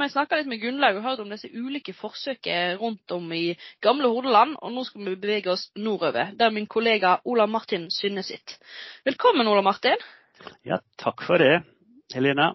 Har 0.00 0.08
vi 0.08 0.12
snakka 0.12 0.36
litt 0.36 0.48
med 0.50 0.60
Gunnlaug 0.60 0.98
og 0.98 1.06
hørt 1.06 1.20
om 1.22 1.30
disse 1.32 1.48
ulike 1.48 1.94
forsøkene 1.96 2.76
rundt 2.80 3.12
om 3.16 3.30
i 3.32 3.56
gamle 3.84 4.10
Hordaland. 4.12 4.56
Og 4.60 4.74
nå 4.74 4.84
skal 4.84 5.06
vi 5.06 5.16
bevege 5.22 5.52
oss 5.54 5.70
nordover, 5.76 6.34
der 6.36 6.52
min 6.52 6.68
kollega 6.68 7.16
Ola 7.24 7.46
Martin 7.46 7.88
Synne 7.90 8.24
sitt. 8.26 8.58
Velkommen, 9.08 9.48
Ola 9.48 9.64
Martin. 9.64 9.96
Ja, 10.68 10.82
takk 11.00 11.24
for 11.24 11.40
det, 11.40 11.62
Helena. 12.14 12.52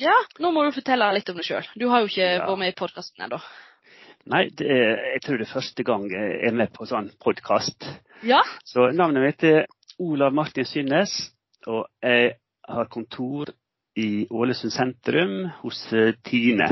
Ja, 0.00 0.14
nå 0.40 0.52
må 0.54 0.64
du 0.64 0.72
fortelle 0.72 1.10
litt 1.12 1.28
om 1.28 1.36
deg 1.36 1.48
sjøl. 1.48 1.68
Du 1.76 1.88
har 1.92 2.02
jo 2.04 2.10
ikke 2.10 2.24
ja. 2.24 2.42
vært 2.46 2.62
med 2.62 2.72
i 2.72 2.78
podkasten 2.78 3.26
ennå. 3.26 3.40
Nei, 4.28 4.44
er, 4.60 4.98
jeg 5.14 5.22
tror 5.24 5.40
det 5.40 5.48
er 5.48 5.52
første 5.52 5.84
gang 5.84 6.08
jeg 6.12 6.40
er 6.48 6.56
med 6.56 6.72
på 6.74 6.88
sånn 6.88 7.12
podkast. 7.20 7.84
Ja. 8.26 8.40
Så 8.64 8.90
navnet 8.96 9.24
mitt 9.24 9.44
er 9.48 9.66
Olav 10.00 10.32
Martin 10.36 10.68
Synnes, 10.68 11.18
og 11.66 11.88
jeg 12.04 12.36
har 12.68 12.92
kontor 12.92 13.52
i 13.98 14.26
Ålesund 14.30 14.72
sentrum 14.72 15.48
hos 15.62 15.80
eh, 15.92 16.14
Tine. 16.24 16.68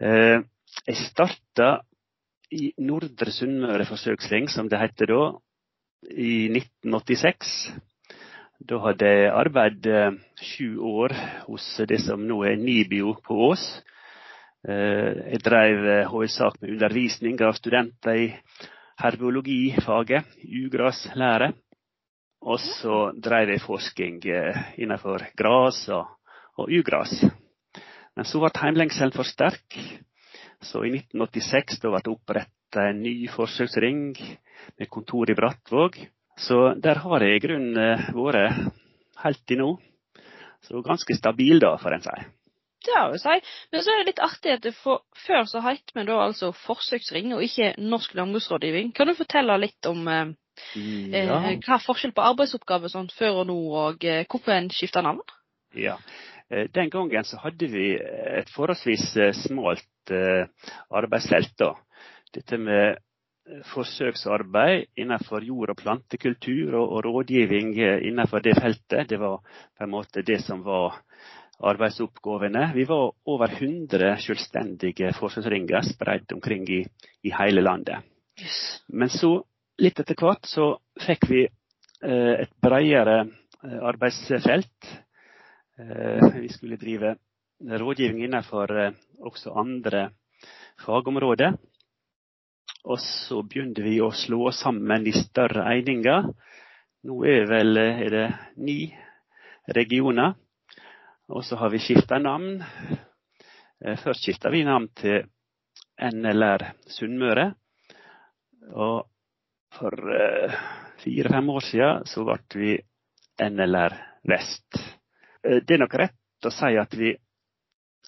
Eh, 0.00 0.38
jeg 0.86 0.98
starta 1.02 1.80
i 2.54 2.70
Nordre 2.80 3.32
Sunnmøre 3.34 3.86
forsøksring, 3.88 4.48
som 4.48 4.70
det 4.70 4.80
heter 4.80 5.10
da, 5.10 5.22
i 6.14 6.46
1986. 6.54 7.56
Da 8.68 8.78
hadde 8.86 9.10
jeg 9.10 9.32
arbeidet 9.34 10.20
sju 10.42 10.78
år 10.78 11.14
hos 11.48 11.66
det 11.90 12.00
som 12.06 12.22
nå 12.26 12.40
er 12.46 12.56
Nibio 12.58 13.16
på 13.26 13.36
Ås. 13.50 13.66
Jeg 14.68 15.38
drev 15.46 15.84
hovedsak 16.10 16.56
med 16.60 16.72
undervisning 16.74 17.38
av 17.46 17.54
studenter 17.54 18.18
i 18.18 18.26
herbiologifaget, 18.98 20.26
ugraslære. 20.64 21.52
Og 22.46 22.60
så 22.62 23.10
drev 23.18 23.50
jeg 23.50 23.64
forsking 23.64 24.20
innenfor 24.78 25.24
gras 25.38 25.80
og, 25.94 26.06
og 26.58 26.70
ugras. 26.70 27.14
Men 28.16 28.26
så 28.26 28.40
ble 28.42 28.52
heimlengselen 28.62 29.14
for 29.14 29.26
sterk. 29.26 29.78
Så 30.62 30.84
i 30.86 30.92
1986 30.94 31.82
da 31.82 31.92
ble 31.92 32.02
det 32.04 32.14
oppretta 32.14 32.86
en 32.90 33.02
ny 33.02 33.16
forsøksring 33.30 34.06
med 34.78 34.90
kontor 34.90 35.30
i 35.30 35.36
Brattvåg. 35.38 36.00
Så 36.38 36.74
der 36.78 37.02
har 37.02 37.22
jeg 37.22 37.36
i 37.38 37.44
grunnen 37.46 38.08
vært 38.14 38.66
helt 39.24 39.44
til 39.46 39.62
nå. 39.62 39.70
Så 40.62 40.82
ganske 40.82 41.14
stabil, 41.14 41.58
da, 41.62 41.76
får 41.78 41.94
en 41.94 42.04
si. 42.06 42.18
Det 42.86 42.94
har 42.94 43.14
jeg 43.14 43.22
si. 43.22 43.36
Men 43.72 43.82
så 43.82 43.92
er 43.92 44.00
det 44.00 44.10
litt 44.12 44.22
artig 44.22 44.54
at 44.54 44.68
for, 44.78 45.02
før 45.26 45.46
så 45.50 45.62
het 45.64 45.94
vi 45.94 46.04
da 46.06 46.18
altså 46.22 46.50
forsøksring 46.64 47.34
og 47.34 47.42
ikke 47.46 47.72
Norsk 47.82 48.14
landbruksrådgivning. 48.18 48.92
Kan 48.94 49.10
du 49.10 49.16
fortelle 49.18 49.58
litt 49.62 49.90
om 49.90 50.06
eh, 50.10 50.34
ja. 50.76 51.40
eh, 51.48 51.58
hva 51.64 51.76
er 51.76 51.84
forskjell 51.84 52.14
på 52.16 52.24
arbeidsoppgaver 52.30 52.92
sånn 52.92 53.10
før 53.14 53.42
og 53.42 53.50
nå, 53.50 53.58
og 53.82 54.06
eh, 54.06 54.24
hvorfor 54.28 54.54
en 54.56 54.70
skifter 54.74 55.04
navn? 55.06 55.22
Ja. 55.76 55.98
Eh, 56.48 56.68
den 56.74 56.92
gangen 56.92 57.26
så 57.28 57.40
hadde 57.42 57.68
vi 57.72 57.90
et 57.98 58.50
forholdsvis 58.54 59.10
smalt 59.44 60.14
arbeidsfelt. 60.88 61.52
da. 61.60 61.74
Dette 62.32 62.56
med 62.56 62.96
forsøksarbeid 63.68 64.86
innenfor 65.00 65.44
jord- 65.44 65.72
og 65.72 65.78
plantekultur 65.80 66.74
og, 66.76 66.86
og 66.96 67.04
rådgivning 67.04 67.74
innenfor 67.80 68.44
det 68.44 68.56
feltet, 68.60 69.08
det 69.08 69.20
var 69.20 69.40
på 69.40 69.84
en 69.84 69.92
måte 69.92 70.24
det 70.24 70.40
som 70.44 70.64
var 70.64 70.96
arbeidsoppgavene. 71.58 72.70
Vi 72.74 72.84
var 72.88 73.12
over 73.26 73.50
100 73.50 74.16
selvstendige 74.22 75.12
forsøksringer 75.18 75.82
spredt 75.92 76.32
omkring 76.32 76.68
i, 76.70 76.84
i 77.24 77.32
hele 77.34 77.64
landet. 77.64 78.04
Yes. 78.38 78.82
Men 78.88 79.08
så, 79.08 79.42
litt 79.78 80.00
etter 80.00 80.18
hvert, 80.18 80.46
så 80.46 80.72
fikk 81.04 81.28
vi 81.30 81.44
eh, 81.46 82.34
et 82.44 82.52
bredere 82.62 83.18
eh, 83.24 83.78
arbeidsfelt. 83.90 84.90
Eh, 85.78 86.28
vi 86.40 86.50
skulle 86.52 86.80
drive 86.80 87.16
rådgivning 87.58 88.26
innenfor 88.26 88.70
også 89.26 89.54
andre 89.58 90.08
fagområder. 90.84 91.56
Og 92.88 93.00
så 93.02 93.40
begynte 93.42 93.82
vi 93.82 93.98
å 94.00 94.12
slå 94.14 94.52
sammen 94.54 95.06
i 95.06 95.14
større 95.16 95.66
eininger. 95.66 96.28
Nå 97.08 97.16
er 97.26 97.48
vel 97.50 97.80
er 97.82 98.14
det 98.14 98.26
ni 98.62 98.78
regioner. 99.74 100.36
Og 101.28 101.42
så 101.44 101.58
har 101.60 101.74
vi 101.74 101.82
skifta 101.82 102.20
navn. 102.22 102.62
Først 104.04 104.22
skifta 104.24 104.54
vi 104.54 104.62
navn 104.64 104.86
til 104.96 105.26
NLR 105.98 106.64
Sunnmøre. 106.94 107.50
Og 108.70 109.02
for 109.76 109.94
fire-fem 111.02 111.50
år 111.50 111.66
siden 111.66 112.06
så 112.08 112.24
ble 112.26 112.38
vi 112.54 112.76
NLR 113.42 113.94
Vest. 114.28 114.78
Det 115.42 115.74
er 115.74 115.82
nok 115.82 115.94
rett 116.00 116.46
å 116.48 116.52
si 116.52 116.74
at 116.78 116.94
vi 116.98 117.12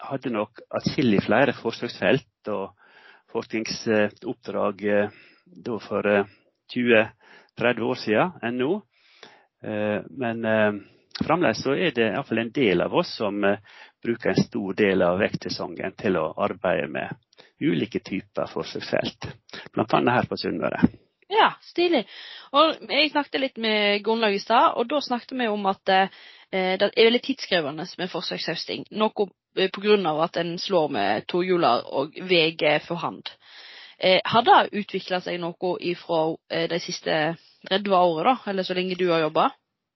hadde 0.01 0.33
nok 0.33 0.63
atskillig 0.81 1.21
flere 1.25 1.55
forsøksfelt 1.57 2.51
og 2.53 2.73
forskningsoppdrag 3.31 4.85
da 5.67 5.77
for 5.85 6.09
20-30 6.75 7.87
år 7.87 8.01
siden 8.01 8.47
enn 8.47 8.59
nå. 8.61 8.71
Men 10.23 10.47
fremdeles 11.21 11.63
så 11.63 11.77
er 11.77 11.95
det 11.95 12.09
iallfall 12.11 12.43
en 12.45 12.55
del 12.57 12.83
av 12.87 12.97
oss 13.03 13.13
som 13.21 13.45
bruker 14.03 14.33
en 14.33 14.43
stor 14.43 14.75
del 14.79 15.05
av 15.05 15.21
vektsesongen 15.21 15.95
til 16.01 16.17
å 16.17 16.31
arbeide 16.41 16.89
med 16.91 17.13
ulike 17.61 18.01
typer 18.01 18.49
forsøksfelt, 18.49 19.29
bl.a. 19.75 20.01
her 20.17 20.29
på 20.29 20.39
Sunnmøre. 20.41 20.81
Ja, 21.31 21.53
stilig. 21.63 22.05
Og 22.59 22.81
jeg 22.91 23.13
snakket 23.13 23.41
litt 23.41 23.59
med 23.63 24.03
Gunnlaug 24.05 24.35
i 24.35 24.43
stad, 24.43 24.75
og 24.77 24.89
da 24.91 24.99
snakket 25.05 25.37
vi 25.39 25.47
om 25.51 25.67
at 25.71 25.93
eh, 25.95 26.23
det 26.51 26.89
er 26.91 27.07
veldig 27.07 27.23
tidskrevende 27.23 27.87
med 27.99 28.11
forsøkshøsting. 28.11 28.89
Noe 28.99 29.29
pga. 29.55 30.13
at 30.25 30.37
en 30.37 30.59
slår 30.59 30.89
med 30.89 31.27
tohjuler 31.27 31.87
og 31.87 32.19
VG 32.19 32.81
for 32.87 32.97
hand. 32.97 33.31
Eh, 33.99 34.21
har 34.25 34.43
det 34.43 34.81
utvikla 34.81 35.21
seg 35.21 35.41
noe 35.41 35.77
ifra 35.81 36.37
eh, 36.51 36.67
de 36.71 36.79
siste 36.81 37.37
30 37.69 37.95
årene, 37.95 38.25
da? 38.33 38.51
Eller 38.51 38.63
så 38.65 38.75
lenge 38.75 38.97
du 38.97 39.11
har 39.11 39.21
jobba? 39.21 39.51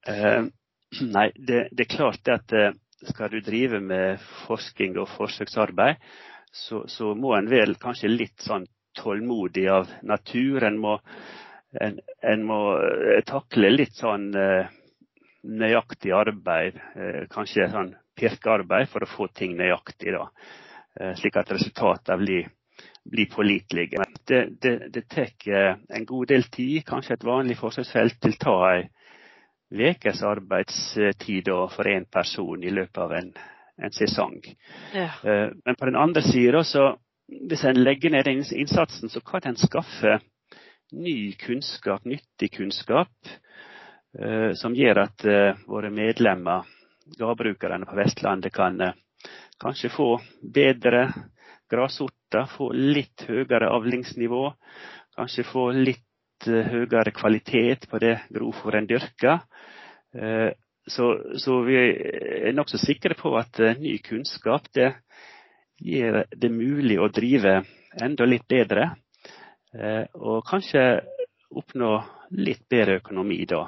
Eh, 0.07 0.45
nei, 1.17 1.31
det, 1.35 1.69
det, 1.73 1.87
er 1.87 1.97
klart 1.97 2.29
at 2.29 2.53
eh, 2.53 2.75
skal 3.09 3.33
du 3.33 3.41
drive 3.41 3.81
med 3.81 4.21
forskning 4.45 4.99
og 5.01 5.09
forsøksarbeid, 5.17 5.99
så, 6.53 6.85
så 6.87 7.15
må 7.19 7.35
en 7.35 7.51
vel 7.51 7.75
kanskje 7.81 8.13
litt 8.13 8.45
sånn 8.45 8.69
tålmodig 8.95 9.69
av 9.69 9.91
natur. 10.03 10.65
En 10.65 10.79
må, 10.79 10.99
en, 11.81 12.01
en 12.23 12.45
må 12.47 12.61
eh, 12.79 13.23
takle 13.27 13.73
litt 13.75 13.97
sånn 13.99 14.31
eh, 14.39 14.73
nøyaktig 15.45 16.15
arbeid, 16.17 16.81
eh, 16.97 17.23
kanskje 17.33 17.71
sånn 17.73 17.95
pirkearbeid, 18.19 18.89
for 18.93 19.05
å 19.05 19.11
få 19.11 19.29
ting 19.35 19.57
nøyaktig. 19.59 20.15
da, 20.15 20.29
Slik 21.19 21.35
at 21.41 21.51
resultatene 21.51 22.21
blir, 22.21 22.51
blir 23.11 23.27
pålitelige. 23.33 24.05
Det, 24.23 24.45
det, 24.63 24.75
det 24.95 25.09
tar 25.11 25.81
en 25.91 26.05
god 26.07 26.29
del 26.31 26.47
tid. 26.55 26.85
Kanskje 26.87 27.17
et 27.17 27.27
vanlig 27.27 27.57
forsøksfelt 27.59 28.23
vil 28.23 28.37
ta 28.39 28.55
ei 28.69 28.85
ukes 29.75 30.23
arbeidstid 30.23 31.51
for 31.75 31.91
én 31.91 32.07
person 32.07 32.63
i 32.63 32.71
løpet 32.71 33.01
av 33.03 33.17
en, 33.19 33.33
en 33.83 33.97
sesong. 33.97 34.39
Ja. 34.95 35.09
Men 35.25 35.75
på 35.75 35.89
den 35.91 35.99
andre 35.99 36.23
sida 36.23 36.63
så 36.63 36.93
hvis 37.29 37.65
en 37.65 37.81
legger 37.85 38.13
ned 38.13 38.27
den 38.29 38.45
innsatsen, 38.53 39.09
så 39.09 39.21
kan 39.25 39.47
en 39.49 39.57
skaffe 39.57 40.19
ny 40.93 41.33
kunnskap, 41.41 42.05
nyttig 42.05 42.53
kunnskap, 42.57 43.13
eh, 44.19 44.53
som 44.55 44.75
gjør 44.77 45.05
at 45.07 45.25
eh, 45.25 45.63
våre 45.67 45.91
medlemmer, 45.91 46.69
gårdbrukerne 47.19 47.89
på 47.89 47.97
Vestlandet, 47.99 48.53
kan 48.55 48.81
eh, 48.81 48.97
kanskje 49.61 49.93
få 49.93 50.09
bedre 50.55 51.07
grassorter, 51.71 52.49
få 52.51 52.71
litt 52.77 53.25
høyere 53.29 53.73
avlingsnivå, 53.73 54.45
kanskje 55.17 55.47
få 55.49 55.71
litt 55.77 56.03
høyere 56.45 57.15
kvalitet 57.15 57.89
på 57.89 57.99
det 58.03 58.19
grovfòret 58.35 58.83
en 58.83 58.89
dyrker. 58.91 59.39
Så, 60.91 61.07
så, 61.41 61.55
vi 61.65 61.77
er 61.79 62.53
nokså 62.53 62.77
sikre 62.83 63.17
på 63.17 63.33
at 63.39 63.63
ny 63.81 63.95
kunnskap 64.05 64.67
det 64.77 64.91
gjør 65.83 66.25
det 66.31 66.51
mulig 66.53 66.99
å 67.01 67.11
drive 67.13 67.63
enda 68.03 68.27
litt 68.29 68.47
bedre. 68.51 68.91
Eh, 69.75 70.05
og 70.15 70.45
kanskje 70.47 70.85
oppnå 71.55 71.97
litt 72.39 72.65
bedre 72.71 73.01
økonomi 73.01 73.43
da. 73.51 73.65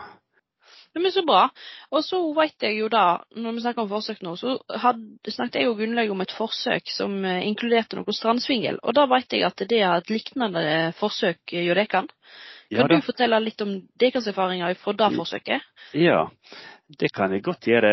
Ja, 0.97 1.01
men 1.03 1.13
Så 1.13 1.23
bra. 1.27 1.51
Og 1.93 2.05
så 2.05 2.19
vet 2.33 2.63
jeg 2.63 2.79
jo 2.79 2.89
da, 2.89 3.21
når 3.37 3.53
vi 3.53 3.63
snakker 3.67 3.85
om 3.85 3.91
forsøk 3.91 4.23
nå, 4.25 4.33
så 4.41 4.57
had, 4.81 5.03
snakket 5.29 5.61
jeg 5.61 5.69
og 5.69 5.81
Gunnlaug 5.83 6.15
om 6.15 6.23
et 6.25 6.33
forsøk 6.33 6.89
som 6.89 7.19
eh, 7.25 7.43
inkluderte 7.49 7.99
noe 7.99 8.17
strandsvingel. 8.17 8.81
Og 8.83 8.97
da 8.97 9.05
vet 9.11 9.37
jeg 9.37 9.45
at 9.45 9.67
det 9.69 9.83
er 9.83 9.99
et 9.99 10.13
lignende 10.13 10.93
forsøk 10.97 11.53
gjør 11.53 11.83
dere. 11.83 11.91
Kan 11.93 12.09
ja, 12.73 12.87
du 12.89 12.97
fortelle 13.05 13.39
litt 13.45 13.61
om 13.63 13.77
deres 14.01 14.27
erfaringer 14.27 14.75
fra 14.81 14.95
det 14.97 15.11
forsøket? 15.15 15.67
Ja, 15.95 16.25
det 16.89 17.13
kan 17.15 17.35
jeg 17.35 17.45
godt 17.47 17.69
gjøre. 17.69 17.93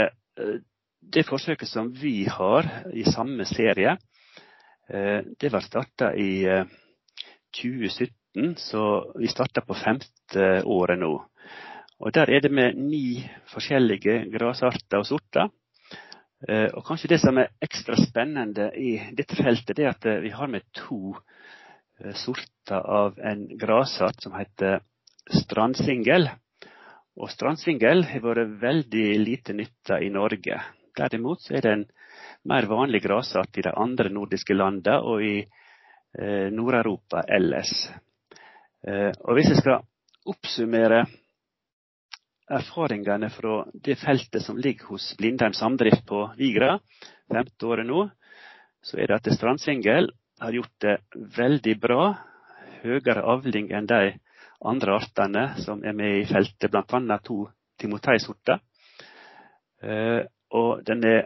Det 1.12 1.25
forsøket 1.27 1.67
som 1.67 1.89
vi 1.91 2.24
har 2.29 2.67
i 2.93 3.03
samme 3.03 3.45
serie, 3.45 3.98
eh, 4.89 5.19
det 5.39 5.51
var 5.51 5.62
starta 5.62 6.13
i 6.15 6.45
2017, 7.51 8.12
eh, 8.36 8.55
så 8.57 9.13
vi 9.19 9.27
starter 9.27 9.65
på 9.67 9.75
femte 9.77 10.63
året 10.63 11.00
nå. 11.00 11.13
Og 12.00 12.13
Der 12.13 12.29
er 12.29 12.39
det 12.39 12.51
med 12.51 12.75
ni 12.75 13.24
forskjellige 13.53 14.31
grasarter 14.31 14.98
og 14.98 15.05
sorter. 15.05 15.50
Eh, 16.50 16.69
og 16.74 16.83
kanskje 16.86 17.10
det 17.10 17.19
som 17.22 17.38
er 17.38 17.53
ekstra 17.62 17.95
spennende 17.95 18.72
i 18.75 19.00
dette 19.15 19.36
feltet, 19.36 19.77
det 19.77 19.86
er 19.86 19.89
at 19.93 20.24
vi 20.24 20.29
har 20.29 20.48
med 20.48 20.62
to 20.74 21.15
sorter 22.15 22.81
av 22.83 23.19
en 23.19 23.48
grasart 23.57 24.22
som 24.22 24.33
heter 24.33 24.81
strandsingel. 25.29 26.29
Og 27.15 27.29
strandsingel 27.29 28.03
har 28.03 28.24
vært 28.25 28.57
veldig 28.62 29.10
lite 29.19 29.53
nytta 29.53 30.01
i 30.01 30.10
Norge. 30.10 30.60
Derimot 30.97 31.50
er 31.51 31.65
det 31.65 31.73
en 31.73 31.85
mer 32.50 32.67
vanlig 32.69 33.01
grasart 33.03 33.57
i 33.57 33.65
de 33.65 33.73
andre 33.73 34.12
nordiske 34.13 34.53
landene 34.53 35.00
og 35.01 35.23
i 35.25 35.35
eh, 35.41 36.50
Nord-Europa 36.53 37.23
ellers. 37.27 37.73
Eh, 38.85 39.12
og 39.23 39.38
Hvis 39.38 39.53
jeg 39.53 39.62
skal 39.63 39.85
oppsummere 40.29 41.05
erfaringene 42.53 43.29
fra 43.33 43.63
det 43.73 43.95
feltet 44.01 44.43
som 44.43 44.59
ligger 44.59 44.93
hos 44.93 45.13
Blindheim 45.17 45.55
samdrift 45.57 46.05
på 46.07 46.25
Vigra, 46.38 46.75
femte 47.31 47.65
året 47.67 47.88
nå, 47.88 48.05
så 48.83 49.00
er 49.00 49.09
det 49.09 49.21
at 49.21 49.31
strandsingel 49.33 50.12
har 50.43 50.51
gjort 50.53 50.75
det 50.83 50.97
veldig 51.38 51.79
bra. 51.79 52.13
høyere 52.83 53.21
avling 53.31 53.69
enn 53.71 53.85
de 53.88 54.12
andre 54.59 54.95
artene 55.00 55.43
som 55.63 55.85
er 55.88 55.93
med 55.95 56.17
i 56.17 56.25
feltet, 56.27 56.67
bl.a. 56.67 57.17
to 57.23 57.45
timoteisorter. 57.79 58.59
Eh, 59.79 60.19
og 60.53 60.83
den 60.86 61.03
er 61.07 61.25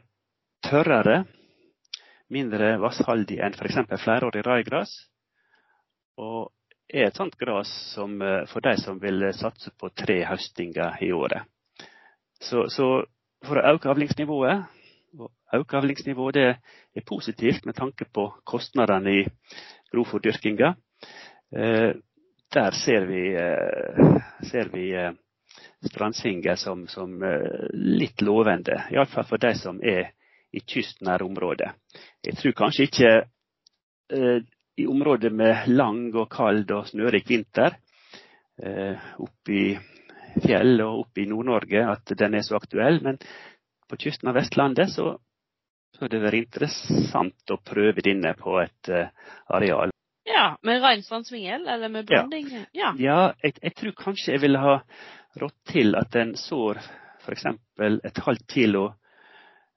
tørrere, 0.65 1.25
mindre 2.33 2.75
vasshaldig 2.81 3.39
enn 3.43 3.55
f.eks. 3.55 3.81
flerårig 4.03 4.43
raigras. 4.45 4.93
Og 6.17 6.51
er 6.87 7.09
et 7.09 7.19
sånt 7.19 7.35
gras 7.39 7.69
som, 7.93 8.15
eh, 8.21 8.45
for 8.47 8.63
de 8.63 8.75
som 8.79 8.99
vil 8.99 9.27
satse 9.35 9.71
på 9.77 9.89
tre 9.95 10.21
høstinger 10.25 10.97
i 11.03 11.11
året. 11.11 11.43
Så, 12.39 12.67
så 12.71 13.05
for 13.45 13.59
å 13.59 13.75
øke 13.75 13.89
avlingsnivået 13.91 14.65
og 15.17 15.31
øke 15.53 15.77
avlingsnivået 15.77 16.35
det 16.35 16.47
er 16.95 17.05
positivt 17.07 17.65
med 17.65 17.75
tanke 17.75 18.05
på 18.13 18.27
kostnadene 18.45 19.13
i 19.21 19.23
grovfòrdyrkinga. 19.91 20.73
Eh, 21.55 21.93
der 22.53 22.71
ser 22.71 23.05
vi, 23.05 23.23
eh, 23.35 24.21
ser 24.49 24.69
vi 24.73 24.91
strandsingel 25.85 26.57
som, 26.57 26.87
som 26.87 27.23
eh, 27.23 27.67
litt 27.73 28.21
lovende. 28.21 28.83
Iallfall 28.91 29.27
for 29.29 29.41
de 29.41 29.53
som 29.57 29.81
er 29.83 30.13
i 30.51 30.61
kystnære 30.63 31.25
områder. 31.25 31.73
Jeg 32.25 32.37
tror 32.39 32.55
kanskje 32.57 32.87
ikke 32.87 33.11
eh, 34.13 34.39
i 34.77 34.87
områder 34.87 35.33
med 35.33 35.67
lang 35.67 36.07
og 36.15 36.29
kald 36.31 36.71
og 36.71 36.87
snørik 36.87 37.29
vinter, 37.29 37.77
eh, 38.63 39.07
i 39.49 39.77
fjell 40.43 40.81
og 40.85 41.05
oppe 41.05 41.23
i 41.23 41.29
Nord-Norge, 41.29 41.83
at 41.91 42.17
den 42.19 42.37
er 42.37 42.45
så 42.45 42.59
aktuell. 42.59 43.01
Men 43.03 43.19
på 43.89 43.99
kysten 44.03 44.29
av 44.29 44.37
Vestlandet 44.37 44.91
så, 44.93 45.15
så 45.95 46.05
har 46.05 46.13
det 46.13 46.23
vært 46.23 46.41
interessant 46.43 47.53
å 47.53 47.61
prøve 47.63 48.03
denne 48.05 48.33
på 48.37 48.57
et 48.61 48.91
uh, 48.93 49.07
areal. 49.57 49.93
Ja, 50.27 50.57
Med 50.61 50.81
Reinstrandsvingel 50.83 51.67
eller 51.67 51.89
med 51.89 52.05
blanding? 52.05 52.49
Ja, 52.75 52.91
ja 52.99 53.19
jeg, 53.41 53.55
jeg, 53.63 53.73
tror 53.79 53.95
kanskje 53.97 54.35
jeg 54.35 54.43
ville 54.43 54.59
ha 54.61 54.75
rått 55.41 55.57
til 55.71 55.95
at 55.99 56.15
en 56.19 56.35
sår 56.39 56.79
f.eks. 57.23 57.45
et 58.07 58.23
halvt 58.25 58.47
kilo 58.51 58.85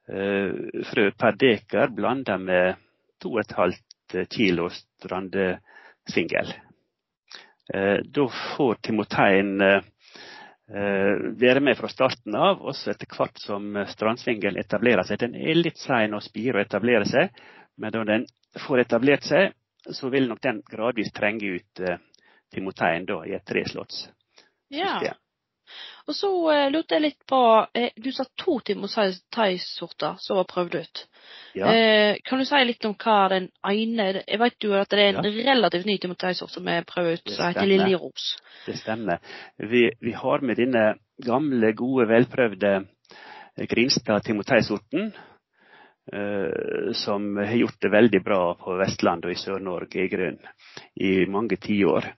eh, 0.09 0.50
frø 0.90 1.11
per 1.19 1.38
dekar 1.40 1.95
blanda 1.95 2.38
med 2.38 2.81
to 3.21 3.35
og 3.35 3.43
et 3.45 3.57
halvt 3.59 4.19
kilo 4.31 4.69
strandsvingel. 4.75 6.52
Eh, 7.75 7.99
da 8.02 8.26
får 8.57 8.81
timoteien 8.87 9.57
uh, 9.62 9.81
Eh, 10.75 11.17
være 11.40 11.61
med 11.61 11.75
fra 11.76 11.88
starten 11.90 12.35
av, 12.38 12.61
også 12.62 12.93
etter 12.93 13.09
hvert 13.11 13.40
som 13.43 13.73
strandsvingelen 13.90 14.61
etablerer 14.61 15.02
seg. 15.02 15.19
Den 15.19 15.35
er 15.35 15.59
litt 15.59 15.81
sein 15.83 16.14
å 16.14 16.21
spire 16.23 16.61
og 16.61 16.62
etablere 16.62 17.09
seg, 17.11 17.33
men 17.75 17.90
når 17.97 18.07
den 18.07 18.26
får 18.69 18.85
etablert 18.85 19.26
seg, 19.26 19.57
så 19.83 20.11
vil 20.14 20.29
nok 20.31 20.38
den 20.45 20.61
gradvis 20.71 21.11
trenge 21.17 21.57
ut 21.57 21.83
eh, 21.83 21.99
timoteien 22.55 23.09
da, 23.09 23.19
i 23.26 23.35
et 23.35 23.47
treslåttssystem. 23.50 24.14
Ja. 24.71 25.17
Og 26.09 26.17
så 26.17 26.31
uh, 26.31 26.67
lurte 26.73 26.97
jeg 26.97 27.05
litt 27.05 27.21
på 27.29 27.41
eh, 27.77 27.93
Du 27.97 28.11
sa 28.12 28.25
to 28.39 28.59
timotei-sorter 28.67 30.17
som 30.19 30.41
var 30.41 30.49
prøvd 30.50 30.77
ut. 30.81 31.03
Ja. 31.55 31.71
Eh, 31.71 32.17
kan 32.25 32.39
du 32.41 32.47
si 32.49 32.61
litt 32.65 32.85
om 32.87 32.95
hva 32.99 33.29
den 33.33 33.49
ene 33.67 34.09
Jeg 34.25 34.41
vet 34.41 34.65
jo 34.67 34.75
at 34.79 34.91
det 34.91 34.99
er 35.03 35.12
en 35.12 35.25
Ja. 35.25 35.53
relativt 35.53 35.87
ny 35.87 35.99
timotei-sort 36.03 36.50
som 36.55 36.69
er 36.69 36.87
prøvd 36.89 37.12
ut, 37.21 37.33
som 37.35 37.47
heter. 37.47 37.67
Liljeros. 37.71 38.37
Det 38.67 38.79
stemmer. 38.79 39.19
Vi, 39.59 39.91
vi 40.00 40.12
har 40.12 40.43
med 40.43 40.57
denne 40.59 40.95
gamle, 41.25 41.73
gode, 41.77 42.09
velprøvde 42.09 42.73
eh, 43.57 43.67
Grinstad 43.71 44.25
timoteisorten, 44.27 45.12
eh, 45.12 45.30
som 46.97 47.37
har 47.37 47.55
gjort 47.55 47.81
det 47.81 47.88
veldig 47.92 48.20
bra 48.25 48.55
på 48.59 48.75
Vestlandet 48.81 49.29
og 49.29 49.35
i 49.35 49.38
Sør-Norge 49.38 50.01
i 50.03 50.09
grunn 50.11 50.38
i 50.98 51.12
mange 51.31 51.59
tiår. 51.61 52.09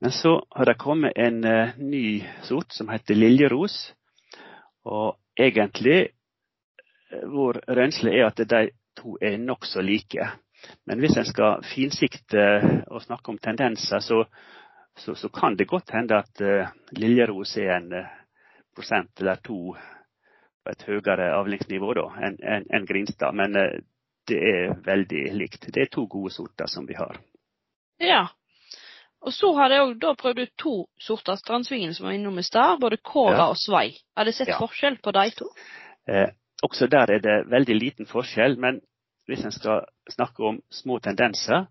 Men 0.00 0.12
så 0.12 0.46
har 0.50 0.64
det 0.64 0.74
kommet 0.74 1.12
en 1.16 1.44
eh, 1.44 1.76
ny 1.78 2.24
sort 2.42 2.72
som 2.72 2.88
heter 2.88 3.14
Liljeros. 3.14 3.92
Og 4.84 5.16
egentlig 5.38 5.98
eh, 6.00 7.24
vår 7.26 7.62
rønsle 7.68 8.14
er 8.14 8.28
at 8.28 8.42
de 8.48 8.68
to 8.98 9.16
er 9.22 9.38
nokså 9.38 9.82
like. 9.82 10.30
Men 10.86 11.00
hvis 11.00 11.16
en 11.16 11.28
skal 11.28 11.64
finsikte 11.74 12.44
og 12.90 13.02
snakke 13.02 13.30
om 13.30 13.38
tendenser, 13.38 14.02
så, 14.02 14.24
så, 14.98 15.14
så 15.14 15.28
kan 15.28 15.56
det 15.56 15.68
godt 15.70 15.94
hende 15.94 16.18
at 16.18 16.42
Liljeros 16.98 17.56
er 17.62 17.76
en 17.76 17.92
prosent 18.74 19.20
eller 19.20 19.38
to 19.44 19.76
et 20.68 20.82
høyere 20.88 21.32
avlingsnivå 21.38 21.94
da, 21.98 22.08
enn 22.26 22.36
en, 22.42 22.66
en 22.74 22.86
Grinstad. 22.86 23.34
Men 23.34 23.56
uh, 23.56 23.78
det 24.28 24.38
er 24.38 24.74
veldig 24.84 25.22
likt. 25.38 25.68
Det 25.72 25.82
er 25.82 25.92
to 25.92 26.06
gode 26.06 26.32
sorter 26.34 26.68
som 26.68 26.86
vi 26.88 26.96
har. 26.98 27.18
Ja. 28.00 28.26
Og 29.24 29.32
så 29.34 29.50
har 29.56 29.72
jeg 29.74 29.82
òg 29.82 30.04
prøvd 30.20 30.42
ut 30.44 30.52
to 30.60 30.74
sorter 31.02 31.38
strandsvingen 31.40 31.94
som 31.94 32.06
var 32.06 32.14
innom 32.14 32.38
i 32.38 32.44
stad, 32.46 32.78
både 32.80 33.00
Kåra 33.02 33.36
Ja. 33.36 33.46
og 33.50 33.56
Svei. 33.58 33.96
Har 34.16 34.24
dere 34.24 34.32
sett 34.36 34.48
Ja. 34.48 34.58
forskjell 34.58 34.98
på 35.02 35.12
de 35.12 35.30
to? 35.30 35.48
Eh, 36.06 36.28
også 36.62 36.86
der 36.86 37.10
er 37.10 37.18
det 37.18 37.50
veldig 37.50 37.74
liten 37.80 38.06
forskjell, 38.06 38.56
men 38.58 38.80
hvis 39.26 39.44
en 39.44 39.52
skal 39.52 39.84
snakke 40.08 40.44
om 40.44 40.60
små 40.70 40.98
tendenser, 40.98 41.66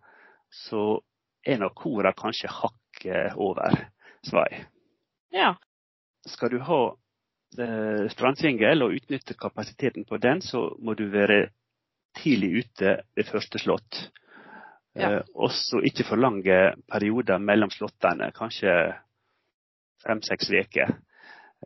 så 0.52 1.00
er 1.46 1.58
nok 1.58 1.76
Kora 1.76 2.12
kanskje 2.14 2.50
hakket 2.52 3.34
over 3.36 3.72
Svei. 4.24 4.66
Ja. 5.32 5.56
Skal 6.26 6.50
du 6.50 6.60
ha 6.60 6.96
eh, 7.60 8.06
strandsvingel 8.14 8.86
og 8.86 8.96
utnytte 8.98 9.38
kapasiteten 9.40 10.06
på 10.08 10.20
den, 10.22 10.42
så 10.42 10.70
må 10.80 10.96
du 10.98 11.08
være 11.14 11.50
tidlig 12.18 12.64
ute 12.64 12.98
ved 13.16 13.30
første 13.30 13.62
slått. 13.62 14.04
Ja. 14.98 15.18
Eh, 15.18 15.20
også 15.34 15.82
ikke 15.86 16.08
for 16.08 16.22
lange 16.22 16.58
perioder 16.90 17.42
mellom 17.42 17.74
slåttene, 17.74 18.32
kanskje 18.36 18.74
fem-seks 20.06 20.50
uker. 20.54 20.96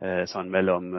Eh, 0.02 0.24
sånn 0.28 0.50
mellom 0.52 0.92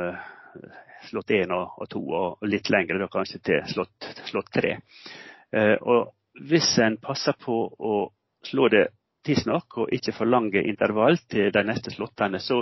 slått 1.09 1.33
én 1.35 1.51
og, 1.53 1.77
og 1.81 1.89
to, 1.91 2.01
og, 2.01 2.27
og 2.41 2.49
litt 2.49 2.69
lengre 2.73 2.99
da 3.01 3.09
kanskje 3.11 3.41
til 3.43 3.61
slått, 3.71 4.09
slått 4.29 4.51
tre. 4.53 4.77
Eh, 5.53 5.75
og 5.81 6.13
hvis 6.49 6.71
en 6.83 6.97
passer 7.01 7.37
på 7.39 7.57
å 7.77 7.95
slå 8.43 8.69
det 8.73 8.87
tidsnok 9.25 9.77
og 9.83 9.93
ikke 9.95 10.13
for 10.15 10.29
lange 10.29 10.63
intervall 10.67 11.17
til 11.31 11.51
de 11.53 11.63
neste 11.67 11.93
slåttene, 11.93 12.39
så, 12.43 12.61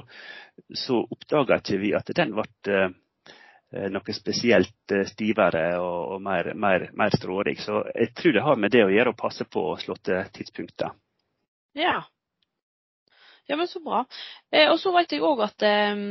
så 0.74 1.02
oppdaga 1.12 1.60
ikke 1.62 1.80
vi 1.82 1.94
at 1.98 2.12
den 2.16 2.34
ble 2.38 2.46
eh, 2.72 3.88
noe 3.92 4.16
spesielt 4.16 4.94
eh, 4.96 5.06
stivere 5.10 5.66
og, 5.80 6.16
og 6.16 6.24
mer, 6.26 6.54
mer, 6.54 6.90
mer 6.98 7.14
strårig. 7.16 7.58
Så 7.64 7.84
jeg 7.96 8.14
tror 8.18 8.36
det 8.38 8.46
har 8.48 8.60
med 8.60 8.74
det 8.76 8.86
å 8.86 8.92
gjøre 8.94 9.14
å 9.16 9.20
passe 9.20 9.48
på 9.50 9.66
slåttetidspunkter. 9.84 10.92
Ja. 11.80 12.02
Ja, 13.48 13.56
men 13.58 13.68
så 13.68 13.82
bra. 13.84 14.06
Eh, 14.52 14.70
og 14.72 14.80
så 14.80 14.94
vet 14.96 15.12
jeg 15.12 15.24
òg 15.26 15.42
at 15.44 15.64
eh, 15.68 16.02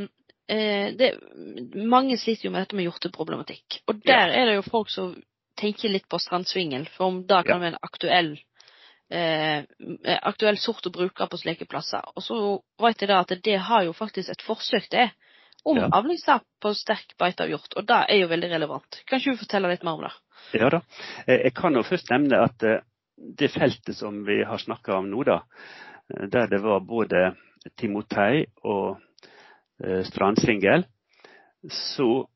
det, 0.97 1.11
mange 1.87 2.17
sliter 2.19 2.49
jo 2.49 2.53
med 2.53 2.65
dette 2.65 2.75
med 2.77 2.89
hjorteproblematikk. 2.89 3.81
Og 3.87 4.01
der 4.05 4.33
er 4.35 4.49
det 4.49 4.57
jo 4.59 4.67
folk 4.67 4.91
som 4.91 5.13
tenker 5.61 5.93
litt 5.93 6.07
på 6.09 6.19
strandsvingel, 6.19 6.87
for 6.95 7.11
om 7.11 7.21
det 7.27 7.43
kan 7.45 7.55
Ja. 7.55 7.59
være 7.61 7.73
en 7.75 7.83
aktuell 7.85 8.31
eh, 9.11 9.63
aktuell 10.23 10.57
sort 10.57 10.85
å 10.87 10.93
bruke 10.95 11.27
på 11.27 11.37
slike 11.41 11.67
plasser. 11.69 12.01
Og 12.15 12.23
så 12.23 12.37
vet 12.81 13.01
jeg 13.03 13.09
da 13.11 13.19
at 13.25 13.33
det 13.43 13.57
har 13.67 13.83
jo 13.87 13.93
faktisk 13.97 14.29
et 14.33 14.45
forsøk 14.45 14.87
det 14.91 15.09
om 15.63 15.77
Ja. 15.77 15.89
avlingstap 15.93 16.41
på 16.61 16.71
sterk 16.73 17.13
beite 17.19 17.43
av 17.43 17.49
hjort, 17.51 17.75
og 17.77 17.85
det 17.85 17.99
er 18.09 18.17
jo 18.23 18.27
veldig 18.31 18.49
relevant. 18.49 19.01
Kan 19.05 19.19
ikke 19.19 19.35
du 19.35 19.37
fortelle 19.43 19.69
litt 19.69 19.83
mer 19.83 19.99
om 19.99 20.01
det? 20.07 20.13
Ja 20.57 20.69
da. 20.69 20.81
Eh, 21.27 21.43
Jeg 21.43 21.53
kan 21.53 21.73
jo 21.75 21.83
først 21.83 22.09
nevne 22.09 22.39
at 22.43 22.63
eh, 22.63 22.79
det 23.17 23.51
feltet 23.53 23.95
som 23.95 24.23
vi 24.25 24.43
har 24.43 24.57
snakka 24.57 24.97
om 24.97 25.09
nå, 25.11 25.23
da, 25.23 25.41
eh, 26.15 26.25
der 26.27 26.47
det 26.47 26.61
var 26.63 26.79
både 26.79 27.35
timotei 27.77 28.45
og 28.63 28.97
strandsvingel, 29.81 30.83
så 31.69 32.27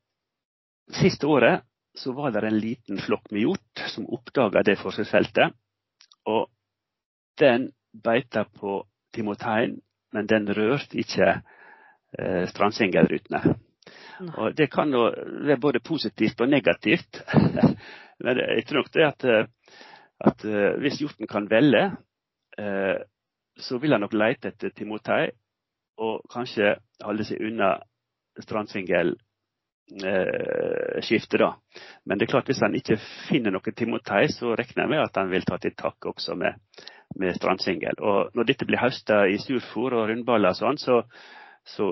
siste 0.90 1.26
året 1.30 1.62
så 1.94 2.12
var 2.12 2.30
det 2.34 2.42
en 2.44 2.58
liten 2.58 2.98
flokk 2.98 3.30
med 3.30 3.40
hjort 3.44 3.82
som 3.92 4.06
oppdaga 4.12 4.62
det 4.66 4.74
forsøksfeltet. 4.80 5.54
Og 6.26 6.48
den 7.40 7.70
beita 8.04 8.44
på 8.44 8.86
timoteien, 9.14 9.80
men 10.12 10.26
den 10.26 10.48
rørte 10.48 10.98
ikke 10.98 11.40
eh, 12.18 12.48
strandsengelrutene. 12.48 13.56
Og 14.36 14.56
det 14.56 14.70
kan 14.72 14.92
jo 14.92 15.12
være 15.46 15.60
både 15.60 15.80
positivt 15.80 16.40
og 16.40 16.48
negativt. 16.48 17.22
Men 18.24 18.38
jeg 18.40 18.64
tror 18.66 18.76
nok 18.80 18.94
det 18.94 19.04
at, 19.04 19.24
eh, 19.24 19.46
at 20.20 20.44
eh, 20.44 20.78
hvis 20.80 21.00
hjorten 21.00 21.26
kan 21.28 21.50
velge, 21.50 21.96
eh, 22.58 22.96
så 23.56 23.78
vil 23.78 23.92
han 23.92 24.00
nok 24.00 24.12
lete 24.16 24.48
etter 24.48 24.70
timotei, 24.76 25.30
og 25.96 26.22
kanskje 26.32 26.74
holde 27.04 27.24
seg 27.24 27.40
unna 27.44 27.76
strandsvingelskiftet, 28.40 31.40
da. 31.40 31.52
Men 32.04 32.18
det 32.18 32.24
er 32.26 32.32
klart 32.32 32.46
hvis 32.50 32.64
han 32.64 32.74
ikke 32.76 32.96
finner 33.28 33.50
noe 33.52 33.72
timotei, 33.72 34.28
så 34.32 34.54
regner 34.56 34.82
jeg 34.84 34.92
med 34.92 35.04
at 35.04 35.16
han 35.16 35.30
vil 35.32 35.44
ta 35.48 35.56
til 35.60 35.74
takke 35.76 36.08
også 36.12 36.34
med, 36.40 36.52
med 37.14 37.36
strandsvingel. 37.38 37.98
Og 38.02 38.36
når 38.36 38.48
dette 38.50 38.66
blir 38.68 38.82
høsta 38.82 39.24
i 39.30 39.38
surfòr 39.40 39.96
og 39.96 40.08
rundballer 40.10 40.54
og 40.54 40.60
sånn, 40.60 40.80
så 40.82 41.02
så, 41.66 41.86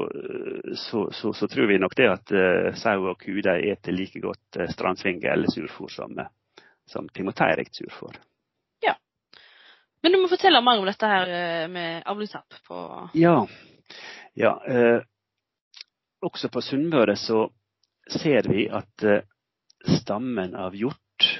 så, 0.79 1.33
så, 1.35 1.47
tror 1.51 1.67
vi 1.67 1.81
nok 1.83 1.97
det 1.99 2.05
at 2.07 2.31
uh, 2.31 2.69
sau 2.79 3.09
og 3.11 3.17
ku 3.19 3.41
de 3.43 3.57
eter 3.73 3.91
like 3.91 4.21
godt 4.23 4.61
uh, 4.61 4.69
strandsvingel 4.71 5.33
eller 5.33 5.51
surfôr 5.51 5.91
som, 5.91 6.15
uh, 6.15 6.29
som 6.87 7.09
timoteirikt 7.11 7.81
surfôr. 7.81 8.15
Men 10.05 10.13
du 10.13 10.19
må 10.21 10.29
fortelle 10.29 10.61
mer 10.61 10.83
om 10.83 10.85
dette 10.85 11.09
her 11.09 11.31
eh, 11.33 11.67
med 11.73 12.03
avlingstapp 12.13 12.59
på 12.69 12.79
Ja. 13.17 13.39
ja 14.37 14.51
eh, 14.69 14.99
også 16.21 16.51
på 16.53 16.61
Sunnmøre 16.61 17.15
så 17.17 17.47
ser 18.13 18.45
vi 18.53 18.67
at 18.69 19.05
eh, 19.09 19.25
stammen 20.03 20.53
av 20.61 20.77
hjort 20.77 21.31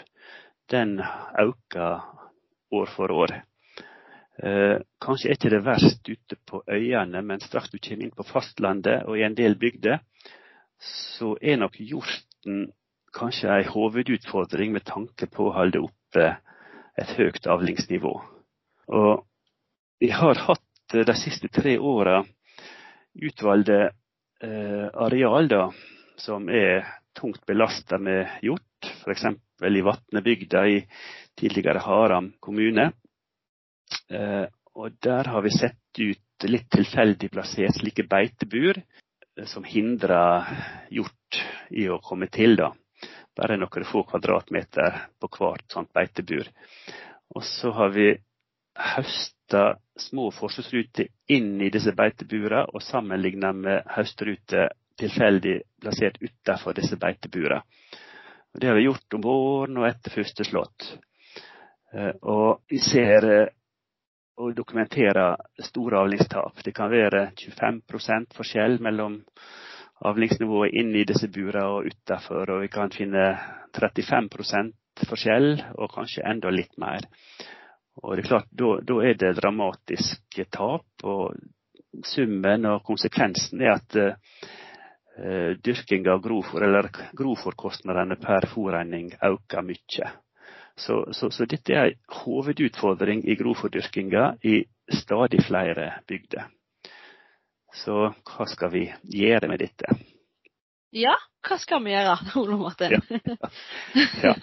den 0.73 0.97
øker 0.97 2.07
år 2.73 2.95
for 2.97 3.13
år. 3.13 3.37
Eh, 4.43 4.81
kanskje 4.99 5.31
er 5.31 5.37
ikke 5.39 5.53
det 5.53 5.65
verst 5.67 6.09
ute 6.09 6.37
på 6.47 6.63
øyene, 6.67 7.23
men 7.23 7.43
straks 7.43 7.71
du 7.71 7.79
kommer 7.79 8.07
inn 8.07 8.17
på 8.17 8.27
fastlandet 8.27 9.05
og 9.07 9.19
i 9.19 9.23
en 9.27 9.37
del 9.39 9.55
bygder, 9.59 10.01
så 10.81 11.37
er 11.41 11.61
nok 11.61 11.79
hjorten 11.79 12.67
kanskje 13.15 13.53
en 13.53 13.71
hovedutfordring 13.71 14.75
med 14.75 14.85
tanke 14.89 15.29
på 15.31 15.49
å 15.49 15.55
holde 15.55 15.85
oppe 15.87 16.33
et 16.99 17.15
høyt 17.19 17.47
avlingsnivå. 17.47 18.15
Og 18.95 19.25
vi 20.03 20.11
har 20.11 20.43
hatt 20.49 20.95
de 20.95 21.15
siste 21.17 21.49
tre 21.49 21.77
åra 21.79 22.19
utvalgte 23.15 23.79
eh, 24.43 24.89
areal 25.07 25.49
da, 25.49 25.63
som 26.19 26.51
er 26.51 26.83
tungt 27.15 27.47
belasta 27.47 27.99
med 28.03 28.43
hjort, 28.43 28.91
f.eks. 29.05 29.25
i 29.63 29.87
Vatnebygda 29.87 30.67
i 30.69 30.81
tidligere 31.39 31.83
Haram 31.87 32.33
kommune. 32.43 32.91
Eh, 34.11 34.47
og 34.75 34.97
der 35.03 35.31
har 35.31 35.43
vi 35.43 35.53
sett 35.55 36.01
ut 36.01 36.47
litt 36.49 36.71
tilfeldig 36.75 37.31
plassert 37.33 37.79
slike 37.79 38.07
beitebur 38.11 38.79
eh, 38.81 39.47
som 39.47 39.65
hindrer 39.65 40.49
hjort 40.91 41.41
i 41.71 41.89
å 41.89 42.01
komme 42.03 42.29
til. 42.33 42.57
da. 42.61 42.73
Bare 43.35 43.59
noen 43.59 43.89
få 43.89 44.05
kvadratmeter 44.09 45.01
på 45.21 45.31
hvert 45.39 45.67
sånt 45.73 45.93
beitebur. 45.95 46.49
Og 47.35 47.43
så 47.45 47.73
har 47.75 47.91
vi 47.95 48.13
høsta 48.75 49.77
små 49.99 50.31
forsøksruter 50.35 51.11
inn 51.31 51.61
i 51.63 51.71
disse 51.71 51.95
beiteburene 51.95 52.65
og 52.75 52.83
sammenligna 52.83 53.53
med 53.55 53.87
høstruter 53.95 54.73
tilfeldig 54.99 55.61
plassert 55.83 56.21
utenfor 56.23 56.75
disse 56.77 56.99
beiteburene. 56.99 57.63
Det 58.55 58.69
har 58.71 58.77
vi 58.79 58.87
gjort 58.87 59.15
om 59.17 59.23
våren 59.25 59.79
og 59.81 59.89
etter 59.89 60.15
første 60.15 60.47
slått. 60.47 60.93
Eh, 61.95 62.13
og 62.23 62.63
vi 62.71 62.79
ser 62.79 63.51
å 64.37 64.51
dokumentere 64.53 65.35
store 65.63 66.01
avlingstap. 66.03 66.63
Det 66.65 66.75
kan 66.75 66.91
være 66.91 67.29
25 67.39 68.33
forskjell 68.35 68.81
mellom 68.83 69.21
avlingsnivået 70.05 70.75
inne 70.81 71.03
i 71.03 71.09
disse 71.09 71.29
burene 71.33 71.67
og 71.71 71.91
utenfor. 71.91 72.51
Og 72.57 72.65
vi 72.65 72.71
kan 72.73 72.93
finne 72.95 73.27
35% 73.77 75.07
forskjell, 75.09 75.51
og 75.79 75.93
kanskje 75.95 76.27
enda 76.31 76.51
litt 76.55 76.75
mer. 76.79 77.07
Og 78.03 78.17
det 78.17 78.25
er 78.25 78.29
klart, 78.29 78.51
Da 78.51 78.97
er 79.03 79.15
det 79.15 79.37
dramatiske 79.39 80.47
tap. 80.51 80.87
og 81.03 81.35
Summen 82.05 82.67
og 82.67 82.83
konsekvensen 82.83 83.61
er 83.63 83.77
at 83.77 83.97
uh, 83.97 85.55
dyrking 85.63 86.09
av 86.11 86.21
grovfòr, 86.21 86.65
eller 86.67 86.91
grovfòrkostnadene 87.15 88.17
per 88.19 88.49
fòrregning 88.51 89.13
øker 89.23 89.63
mye. 89.63 90.24
Så, 90.77 91.13
så, 91.13 91.31
så, 91.31 91.47
dette 91.47 91.75
er 91.75 91.93
en 91.93 92.01
hovedutfordring 92.25 93.23
i 93.31 93.37
grovfòrdyrkinga 93.39 94.25
i 94.43 94.65
stadig 94.91 95.45
flere 95.47 95.93
bygder. 96.09 96.49
Så 97.75 98.09
hva 98.11 98.47
skal 98.51 98.73
vi 98.75 98.89
gjøre 99.15 99.51
med 99.51 99.63
dette? 99.63 99.95
Ja, 100.95 101.15
hva 101.47 101.59
skal 101.59 101.83
vi 101.85 101.95
gjøre, 101.95 102.17
Ole 102.43 102.59
Martin? 102.59 102.95
ja. 102.95 103.51
ja. 104.23 104.35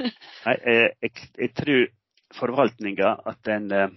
Nei, 0.45 0.55
jeg, 0.65 1.11
jeg, 1.37 1.51
tror 1.55 1.85
forvaltninga 2.35 3.13
at 3.27 3.39
den 3.47 3.71
eh, 3.75 3.93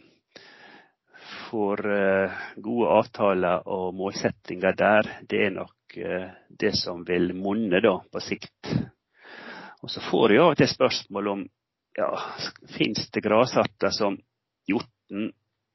får 1.49 1.87
eh, 1.97 2.44
gode 2.62 2.92
avtaler 2.99 3.66
og 3.70 3.94
målsettinger 3.99 4.75
der, 4.79 5.11
det 5.31 5.42
er 5.49 5.55
nok 5.55 5.99
eh, 5.99 6.31
det 6.51 6.75
som 6.79 7.03
vil 7.07 7.33
monne 7.38 7.83
da, 7.83 7.97
på 8.11 8.23
sikt. 8.23 8.75
Og 9.83 9.90
så 9.92 10.03
får 10.03 10.33
jeg 10.33 10.42
av 10.42 10.55
og 10.55 10.59
til 10.59 10.70
spørsmål 10.70 11.31
om 11.35 11.44
ja, 11.94 12.11
finnes 12.78 13.11
det 13.11 13.22
grasarter 13.24 13.92
som 13.94 14.18
hjorten 14.68 15.33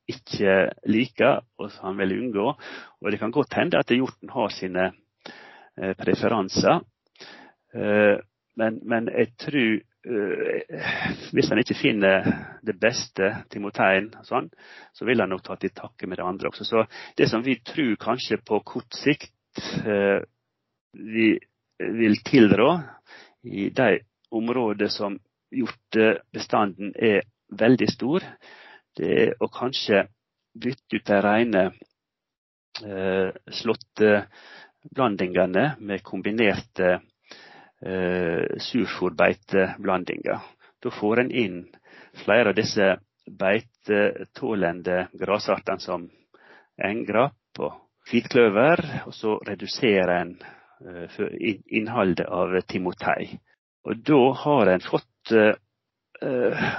ikke 0.09 0.55
liker, 0.89 1.43
og 1.59 1.69
som 1.71 1.91
han 1.91 1.99
vil 2.01 2.15
unngå. 2.17 2.47
Og 3.01 3.11
det 3.11 3.19
kan 3.21 3.33
godt 3.33 3.53
hende 3.59 3.79
at 3.79 3.93
hjorten 3.93 4.31
har 4.33 4.49
sine 4.53 4.87
eh, 5.77 5.93
preferanser. 5.99 6.81
Eh, 7.73 8.17
men, 8.59 8.79
men, 8.89 9.11
jeg 9.13 9.31
tror 9.39 9.69
eh, 9.77 10.89
hvis 11.31 11.51
han 11.53 11.61
ikke 11.61 11.77
finner 11.77 12.31
det 12.65 12.75
beste 12.81 13.29
timoteien, 13.53 14.09
sånn, 14.25 14.49
så 14.93 15.05
vil 15.07 15.21
han 15.21 15.31
nok 15.31 15.45
ta 15.45 15.59
til 15.61 15.75
takke 15.77 16.09
med 16.09 16.19
det 16.19 16.25
andre 16.25 16.49
også. 16.49 16.65
Så 16.65 16.83
det 17.17 17.29
som 17.29 17.45
vi 17.45 17.59
tror 17.61 17.95
kanskje 18.01 18.41
på 18.41 18.63
kort 18.65 18.97
sikt 18.97 19.61
eh, 19.85 20.19
vi 20.97 21.31
vil 21.79 22.17
tilrå 22.25 22.71
i 23.45 23.69
de 23.69 23.99
områder 24.35 24.89
som 24.91 25.15
hjortebestanden 25.51 26.93
er 26.95 27.21
veldig 27.49 27.89
stor. 27.91 28.23
Det 28.97 29.21
er 29.23 29.33
å 29.41 29.47
kanskje 29.53 30.07
bytte 30.59 30.95
ut 30.97 31.05
de 31.07 31.21
rene 31.23 31.63
eh, 32.83 33.29
slåtteblandingene 33.61 35.75
med 35.79 36.03
kombinerte 36.05 36.99
eh, 37.81 38.59
surfòrbeiteblandinger. 38.69 40.39
Da 40.79 40.89
får 40.95 41.19
en 41.23 41.31
inn 41.31 41.65
flere 42.23 42.49
av 42.51 42.55
disse 42.57 42.97
beitetålende 43.29 45.07
grasartene 45.19 45.79
som 45.83 46.09
engrapp 46.79 47.59
og 47.59 47.73
hvitkløver, 48.09 49.03
og 49.05 49.13
så 49.13 49.39
reduserer 49.45 50.09
en 50.15 50.41
eh, 50.87 51.19
innholdet 51.67 52.25
av 52.25 52.61
timotei. 52.67 53.39
Og 53.87 53.93
da 54.05 54.19
har 54.43 54.67
en 54.73 54.83
fått 54.83 55.18
uh, 55.31 55.53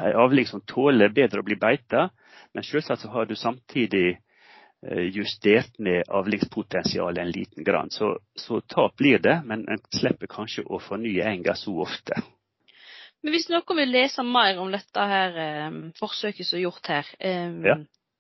ei 0.07 0.13
avling 0.15 0.49
som 0.49 0.65
tåler 0.67 1.13
bedre 1.15 1.43
å 1.43 1.47
bli 1.47 1.57
beita, 1.61 2.09
men 2.55 2.67
selvsagt 2.67 3.05
så 3.05 3.13
har 3.15 3.29
du 3.29 3.37
samtidig 3.39 4.17
uh, 4.17 5.07
justert 5.13 5.79
ned 5.79 6.09
avlingspotensialet 6.09 7.23
en 7.23 7.33
liten 7.33 7.65
grann. 7.65 7.91
Så, 7.91 8.17
så 8.35 8.61
tap 8.61 8.97
blir 9.01 9.23
det, 9.23 9.41
men 9.47 9.67
en 9.69 9.83
slipper 9.95 10.31
kanskje 10.31 10.67
å 10.67 10.83
fornye 10.83 11.29
enga 11.33 11.57
så 11.59 11.77
ofte. 11.87 12.23
Men 13.21 13.37
hvis 13.37 13.51
noen 13.53 13.77
vil 13.77 13.91
lese 13.93 14.25
mer 14.25 14.59
om 14.63 14.71
dette 14.73 15.03
her 15.05 15.35
forsøket 15.99 16.47
som 16.49 16.57
er 16.57 16.63
gjort 16.63 16.89
her, 16.89 17.09
ja. 17.21 17.75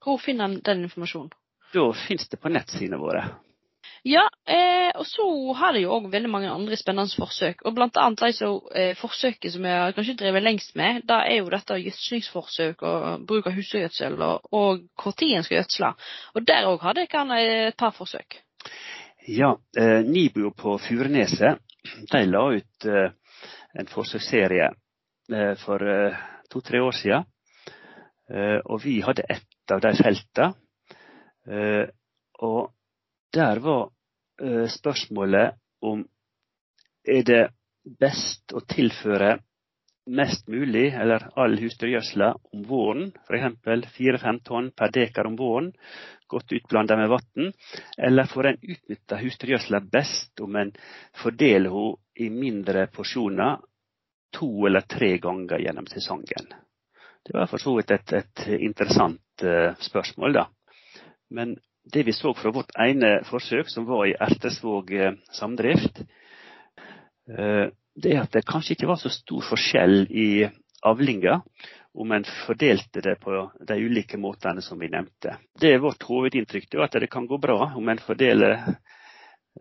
hvor 0.04 0.20
finner 0.20 0.44
en 0.44 0.58
den 0.60 0.82
informasjonen? 0.84 1.30
Da 1.72 1.86
finnes 1.96 2.28
det 2.28 2.36
på 2.42 2.52
nettsidene 2.52 2.98
våre. 3.00 3.22
Ja, 4.02 4.22
eh, 4.48 4.90
og 4.96 5.04
så 5.06 5.24
har 5.58 5.74
det 5.76 5.82
jo 5.82 5.92
òg 5.92 6.06
veldig 6.12 6.30
mange 6.32 6.50
andre 6.50 6.76
spennende 6.80 7.12
forsøk. 7.20 7.64
Og 7.68 7.74
blant 7.76 7.98
annet 8.00 8.22
altså, 8.30 8.52
eh, 8.74 8.94
forsøket 8.96 9.52
som 9.52 9.66
jeg 9.68 9.96
kanskje 9.96 10.16
drevet 10.22 10.44
lengst 10.46 10.76
med, 10.76 11.02
da 11.08 11.20
er 11.28 11.42
jo 11.42 11.50
dette 11.52 11.76
gjødslingsforsøk 11.82 12.82
og 12.82 13.26
bruk 13.28 13.50
av 13.50 13.58
husdyrgjødsel 13.58 14.16
og, 14.24 14.48
og 14.52 15.12
tid 15.18 15.36
en 15.36 15.44
skal 15.44 15.60
gjødsle. 15.60 15.92
Og 16.34 16.46
der 16.48 16.70
òg 16.70 16.86
hadde 16.86 17.04
jeg 17.04 17.66
et 17.68 17.76
par 17.76 17.92
forsøk. 17.96 18.40
Ja, 19.28 19.54
eh, 19.76 20.00
Nibu 20.06 20.48
på 20.56 20.78
Furuneset 20.80 21.60
de 22.10 22.24
la 22.26 22.42
ut 22.52 22.86
eh, 22.86 23.12
en 23.78 23.88
forsøksserie 23.88 24.68
eh, 25.32 25.54
for 25.60 25.84
eh, 25.86 26.18
to-tre 26.50 26.82
år 26.82 26.96
siden. 26.96 27.28
og 28.64 28.84
vi 28.84 29.00
hadde 29.02 29.24
ett 29.28 29.72
av 29.74 29.80
de 29.82 29.90
feltene. 29.98 30.52
og 32.38 32.70
der 33.34 33.60
var 33.64 33.90
uh, 34.42 34.66
spørsmålet 34.68 35.58
om 35.80 36.04
er 37.08 37.22
det 37.24 37.44
best 38.00 38.52
å 38.52 38.60
tilføre 38.68 39.38
mest 40.10 40.48
mulig, 40.48 40.90
eller 40.96 41.28
all 41.38 41.54
husdyrgjødsla 41.60 42.30
om 42.54 42.62
våren, 42.66 43.10
f.eks. 43.28 43.92
fire-fem 43.94 44.40
tonn 44.44 44.70
per 44.76 44.92
dekar 44.94 45.28
om 45.28 45.36
våren, 45.38 45.70
godt 46.30 46.54
utblanda 46.56 46.96
med 46.98 47.10
vann, 47.12 47.50
eller 47.98 48.30
får 48.30 48.50
en 48.50 48.60
utnytta 48.62 49.18
husdyrgjødsla 49.20 49.80
best 49.92 50.40
om 50.42 50.56
en 50.56 50.72
fordeler 51.22 51.70
henne 51.70 51.98
i 52.20 52.28
mindre 52.32 52.86
porsjoner 52.92 53.60
to 54.34 54.50
eller 54.66 54.84
tre 54.86 55.14
ganger 55.22 55.62
gjennom 55.62 55.86
sesongen? 55.90 56.50
Det 57.24 57.36
var 57.36 57.48
for 57.50 57.62
så 57.62 57.76
vidt 57.76 57.92
et, 57.94 58.12
et 58.16 58.46
interessant 58.58 59.44
uh, 59.44 59.76
spørsmål, 59.80 60.40
da. 60.40 60.46
Men 61.30 61.54
det 61.84 62.02
vi 62.06 62.12
så 62.12 62.34
fra 62.34 62.52
vårt 62.54 62.72
ene 62.78 63.20
forsøk, 63.28 63.68
som 63.68 63.86
var 63.88 64.06
i 64.06 64.16
Ertesvåg 64.20 64.92
eh, 64.94 65.12
samdrift, 65.32 66.02
eh, 67.30 67.66
det 68.00 68.14
er 68.14 68.22
at 68.22 68.32
det 68.32 68.46
kanskje 68.48 68.76
ikke 68.76 68.88
var 68.90 69.00
så 69.00 69.10
stor 69.12 69.44
forskjell 69.50 70.06
i 70.10 70.46
avlinga 70.86 71.40
om 71.92 72.12
en 72.12 72.24
fordelte 72.46 73.02
det 73.02 73.16
på 73.20 73.50
de 73.66 73.76
ulike 73.76 74.18
måtene 74.18 74.62
som 74.62 74.78
vi 74.78 74.88
nevnte. 74.88 75.36
Det 75.60 75.74
er 75.74 75.82
vårt 75.82 76.02
hovedinntrykk, 76.06 76.78
at 76.84 77.00
det 77.02 77.10
kan 77.10 77.26
gå 77.26 77.38
bra 77.38 77.72
om 77.76 77.88
en 77.88 77.98
fordeler 77.98 78.54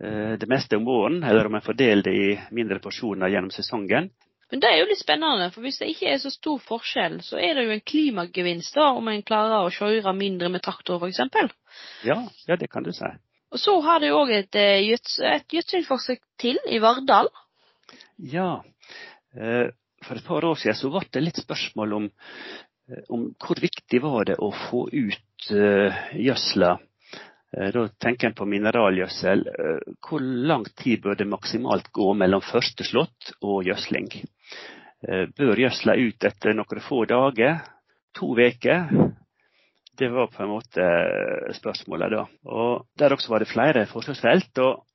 eh, 0.00 0.36
det 0.38 0.48
meste 0.48 0.78
om 0.78 0.86
våren, 0.86 1.22
eller 1.24 1.46
om 1.46 1.58
en 1.58 1.66
fordeler 1.66 2.02
det 2.06 2.16
i 2.16 2.38
mindre 2.54 2.78
porsjoner 2.78 3.32
gjennom 3.32 3.50
sesongen. 3.54 4.10
Men 4.50 4.62
det 4.62 4.70
er 4.70 4.80
jo 4.80 4.88
litt 4.90 4.98
spennende, 4.98 5.46
for 5.54 5.62
hvis 5.62 5.78
det 5.78 5.92
ikke 5.92 6.10
er 6.10 6.18
så 6.18 6.30
stor 6.34 6.58
forskjell, 6.66 7.20
så 7.22 7.38
er 7.38 7.54
det 7.54 7.66
jo 7.68 7.74
en 7.76 7.84
klimagevinst 7.86 8.74
da, 8.74 8.88
om 8.98 9.10
en 9.10 9.22
klarer 9.26 9.62
å 9.62 9.70
kjøre 9.74 10.14
mindre 10.16 10.50
med 10.50 10.64
traktor 10.64 10.98
f.eks. 10.98 11.20
Ja, 12.06 12.18
ja, 12.48 12.56
det 12.58 12.70
kan 12.72 12.86
du 12.86 12.90
si. 12.94 13.10
Og 13.50 13.58
så 13.58 13.76
har 13.82 14.02
du 14.02 14.10
òg 14.14 14.30
et, 14.34 14.54
eh, 14.58 14.90
et 15.34 15.54
gjødslingsforsøk 15.54 16.22
til 16.38 16.58
i 16.70 16.78
Vardal. 16.82 17.30
Ja. 18.18 18.62
eh, 19.34 19.70
For 20.02 20.16
et 20.16 20.24
par 20.24 20.44
år 20.44 20.56
siden 20.56 20.78
så 20.78 20.90
ble 20.90 21.02
det 21.12 21.22
litt 21.22 21.40
spørsmål 21.42 21.92
om, 21.92 22.10
eh, 22.90 23.02
om 23.10 23.34
hvor 23.38 23.58
viktig 23.60 24.00
var 24.02 24.24
det 24.24 24.38
å 24.38 24.50
få 24.50 24.88
ut 24.92 25.50
gjødsla. 25.50 26.78
Da 27.50 27.82
tenker 27.98 28.28
en 28.28 28.34
på 28.38 28.46
mineralgjødsel. 28.46 29.40
Hvor 30.06 30.20
lang 30.20 30.66
tid 30.78 31.00
bør 31.02 31.16
det 31.18 31.26
maksimalt 31.26 31.88
gå 31.90 32.12
mellom 32.14 32.44
første 32.44 32.84
slått 32.86 33.32
og 33.42 33.64
gjødsling? 33.66 34.12
Eh, 35.08 35.26
Bør 35.36 35.56
gjødsle 35.62 35.96
ut 35.96 36.28
etter 36.28 36.56
noen 36.56 36.82
få 36.84 37.04
dager? 37.08 37.62
To 38.18 38.34
uker? 38.36 38.90
Det 40.00 40.08
var 40.12 40.30
på 40.32 40.42
en 40.44 40.52
måte 40.54 40.84
eh, 40.84 41.52
spørsmålet 41.56 42.12
da. 42.14 42.24
Og 42.48 42.86
Der 42.98 43.12
også 43.14 43.32
var 43.32 43.44
det 43.44 43.52
flere 43.52 43.86
forsøksfelt. 43.86 44.58
og 44.58 44.86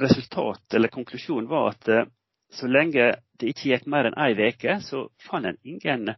Resultatet, 0.00 0.74
eller 0.74 0.88
konklusjonen 0.88 1.50
var 1.50 1.74
at 1.74 1.88
eh, 1.88 2.06
så 2.52 2.68
lenge 2.70 3.10
det 3.40 3.50
ikke 3.52 3.72
gikk 3.72 3.88
mer 3.90 4.08
enn 4.08 4.16
ei 4.22 4.32
uke, 4.38 4.78
så 4.80 5.08
fant 5.26 5.48
en 5.50 5.58
ingen 5.66 6.12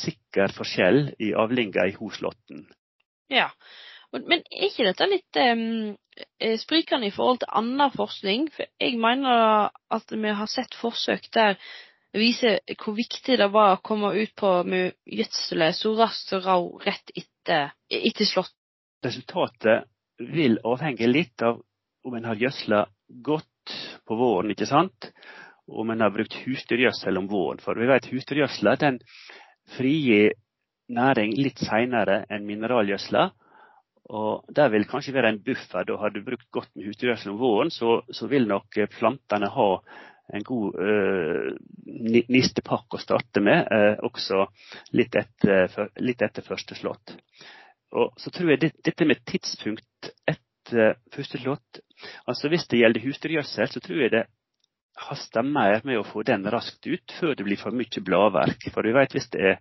sikker 0.00 0.50
forskjell 0.56 1.12
i 1.22 1.34
avlinga 1.36 1.84
i 1.86 1.94
hoslåtten. 1.98 2.64
Ja. 3.30 3.50
Men 4.10 4.40
er 4.40 4.64
ikke 4.70 4.86
dette 4.88 5.06
litt 5.10 5.36
eh, 5.36 6.56
sprikende 6.58 7.10
i 7.10 7.14
forhold 7.14 7.42
til 7.42 7.52
annen 7.60 7.92
forskning? 7.92 8.48
For 8.54 8.66
jeg 8.80 8.96
mener 8.98 9.68
at 9.92 10.14
vi 10.14 10.32
har 10.40 10.48
sett 10.50 10.74
forsøk 10.80 11.28
der 11.36 11.58
viser 12.16 12.60
hvor 12.78 12.96
viktig 12.96 13.36
det 13.38 13.48
var 13.52 13.76
å 13.76 13.82
komme 13.84 14.12
ut 14.16 14.34
på 14.38 14.52
med 14.64 14.94
gjødselet 15.04 15.76
så 15.76 15.94
raskt 15.98 16.32
og 16.36 16.46
råd 16.46 16.86
rett 16.86 17.12
etter, 17.14 17.72
etter 17.88 18.28
slått. 18.28 18.54
Resultatet 19.04 19.86
vil 20.18 20.58
avhenge 20.66 21.06
litt 21.06 21.42
av 21.46 21.60
om 22.06 22.14
en 22.16 22.28
har 22.30 22.40
gjødsla 22.40 22.84
godt 23.24 23.74
på 24.08 24.16
våren, 24.16 24.50
ikke 24.54 24.66
sant? 24.68 25.10
Om 25.68 25.90
en 25.92 26.00
har 26.00 26.12
brukt 26.14 26.34
husdyrgjødsel 26.46 27.20
om 27.20 27.28
våren. 27.28 27.60
For 27.60 27.76
vi 27.76 27.88
vet 27.90 28.08
husdyrgjødsla 28.08 28.76
den 28.80 28.98
frigir 29.76 30.32
næring 30.88 31.34
litt 31.36 31.60
seinere 31.60 32.22
enn 32.32 32.46
mineralgjødsla. 32.48 33.26
Og 34.08 34.48
der 34.56 34.70
vil 34.72 34.88
kanskje 34.88 35.12
være 35.12 35.34
en 35.34 35.42
buffer. 35.44 35.84
Da 35.84 35.98
har 36.00 36.14
du 36.14 36.22
brukt 36.24 36.48
godt 36.54 36.70
med 36.74 36.88
husdyrgjødsel 36.88 37.34
om 37.34 37.42
våren, 37.42 37.70
så, 37.70 38.00
så 38.08 38.30
vil 38.32 38.48
nok 38.48 38.80
plantene 38.96 39.52
ha 39.52 39.68
en 40.34 40.44
god 40.44 40.76
uh, 40.76 41.54
ni- 41.86 42.26
nistepakke 42.28 42.98
å 42.98 43.02
starte 43.02 43.40
med, 43.44 43.68
uh, 43.72 43.96
også 44.04 44.44
litt 44.98 45.16
etter, 45.16 45.68
for- 45.72 45.92
litt 46.04 46.22
etter 46.22 46.44
første 46.44 46.76
slått. 46.78 47.14
Og 47.96 48.12
så 48.20 48.30
tror 48.34 48.52
jeg 48.52 48.60
det, 48.60 48.72
dette 48.84 49.06
med 49.08 49.22
tidspunkt 49.24 50.10
etter 50.28 50.98
første 51.14 51.38
slått 51.40 51.78
altså 52.28 52.50
Hvis 52.52 52.66
det 52.68 52.82
gjelder 52.82 53.00
husdyrgjødsel, 53.06 53.70
så 53.72 53.80
tror 53.80 54.02
jeg 54.02 54.12
det 54.12 54.26
haster 55.08 55.46
mer 55.46 55.80
med 55.86 56.00
å 56.00 56.06
få 56.06 56.22
den 56.26 56.44
raskt 56.50 56.86
ut 56.86 57.14
før 57.18 57.34
det 57.38 57.46
blir 57.46 57.60
for 57.60 57.74
mye 57.74 58.02
bladverk. 58.04 58.68
For 58.74 58.86
vi 58.86 58.92
vet 58.92 59.14
hvis 59.16 59.30
det 59.32 59.44
er 59.52 59.56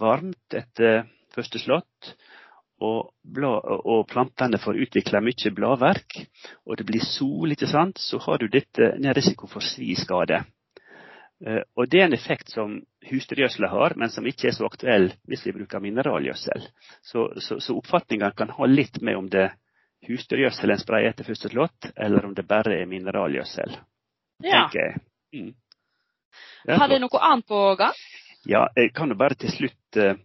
varmt 0.00 0.54
etter 0.56 1.02
første 1.34 1.60
slått, 1.62 2.14
og, 2.80 3.10
blad, 3.22 3.60
og 3.84 4.06
plantene 4.08 4.58
får 4.58 4.78
utvikla 4.86 5.20
mye 5.20 5.52
bladverk, 5.56 6.16
og 6.66 6.78
det 6.80 6.86
blir 6.88 7.04
sol, 7.04 7.52
ikke 7.52 7.68
sant, 7.68 7.98
så 8.00 8.18
har 8.24 8.38
du 8.40 8.48
dette, 8.48 8.92
en 8.96 9.12
risiko 9.14 9.46
for 9.46 9.60
sviskade. 9.64 10.42
Eh, 11.46 11.62
Og 11.76 11.88
det 11.88 12.00
er 12.00 12.04
en 12.08 12.16
effekt 12.16 12.50
som 12.52 12.78
husdyrgjødsel 13.10 13.68
har, 13.68 13.94
men 13.96 14.10
som 14.12 14.26
ikke 14.26 14.48
er 14.48 14.56
så 14.56 14.66
aktuell 14.68 15.10
hvis 15.28 15.44
vi 15.46 15.52
bruker 15.56 15.80
mineralgjødsel. 15.80 16.66
Så, 17.02 17.28
så, 17.40 17.60
så 17.60 17.76
oppfatningene 17.80 18.32
kan 18.36 18.50
ha 18.56 18.66
litt 18.68 19.00
med 19.02 19.16
om 19.16 19.28
det 19.32 19.46
er 19.48 19.54
husdyrgjødsel 20.08 20.70
en 20.72 20.80
sprayer 20.80 21.12
etter 21.12 21.24
første 21.28 21.48
slått, 21.52 21.90
eller 21.96 22.24
om 22.28 22.34
det 22.34 22.46
bare 22.48 22.78
er 22.80 22.86
mineralgjødsel, 22.88 23.76
Ja. 24.42 24.62
tenker 24.68 24.80
jeg. 24.80 25.00
Mm. 25.36 25.54
Har 26.80 26.88
du 26.88 26.98
noe 27.00 27.20
annet 27.24 27.46
på 27.48 27.58
gang? 27.76 27.96
Ja, 28.48 28.66
jeg 28.76 28.92
kan 28.96 29.08
jo 29.12 29.16
bare 29.20 29.34
til 29.36 29.50
slutt 29.52 29.96
eh, 30.00 30.16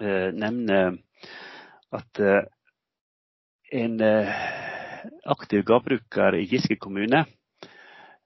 eh, 0.00 0.28
nevne 0.32 0.98
at 1.96 2.20
eh, 2.20 2.42
en 3.72 4.00
eh, 4.00 4.34
aktiv 5.24 5.64
gårdbruker 5.66 6.38
i 6.38 6.46
Giske 6.50 6.76
kommune 6.76 7.24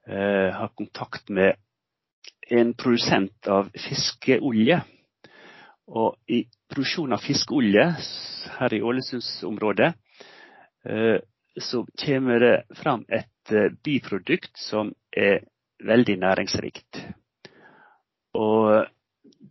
eh, 0.07 0.49
har 0.55 0.73
kontakt 0.77 1.29
med 1.29 1.57
en 2.51 2.75
produsent 2.75 3.49
av 3.49 3.71
fiskeolje. 3.79 4.81
Og 5.91 6.17
i 6.31 6.45
produksjon 6.71 7.13
av 7.15 7.23
fiskeolje 7.23 7.87
her 8.59 8.75
i 8.75 8.83
Ålesundsområdet 8.83 9.91
så 11.61 11.81
kommer 11.99 12.41
det 12.41 12.77
fram 12.79 13.03
et 13.11 13.53
biprodukt 13.85 14.55
som 14.59 14.93
er 15.11 15.43
veldig 15.83 16.15
næringsrikt. 16.23 17.01
Og 18.39 18.87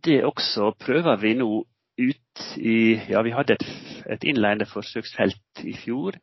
det 0.04 0.24
også 0.24 0.72
prøver 0.80 1.20
vi 1.20 1.34
nå 1.36 1.50
ut 2.00 2.46
i 2.56 2.78
Ja, 3.10 3.22
vi 3.22 3.34
hadde 3.36 3.58
et, 3.58 3.66
et 4.16 4.24
innledende 4.24 4.68
forsøksfelt 4.70 5.64
i 5.68 5.76
fjor 5.76 6.16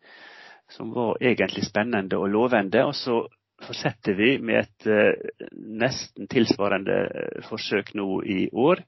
som 0.70 0.92
var 0.94 1.18
egentlig 1.24 1.66
spennende 1.66 2.18
og 2.20 2.30
lovende. 2.30 2.84
Og 2.86 2.96
så 2.96 3.22
fortsetter 3.64 4.18
vi 4.18 4.38
med 4.44 4.66
et 4.66 4.90
eh, 4.92 5.48
nesten 5.80 6.28
tilsvarende 6.32 6.98
eh, 7.08 7.46
forsøk 7.50 7.94
nå 7.98 8.22
i 8.24 8.50
år. 8.54 8.84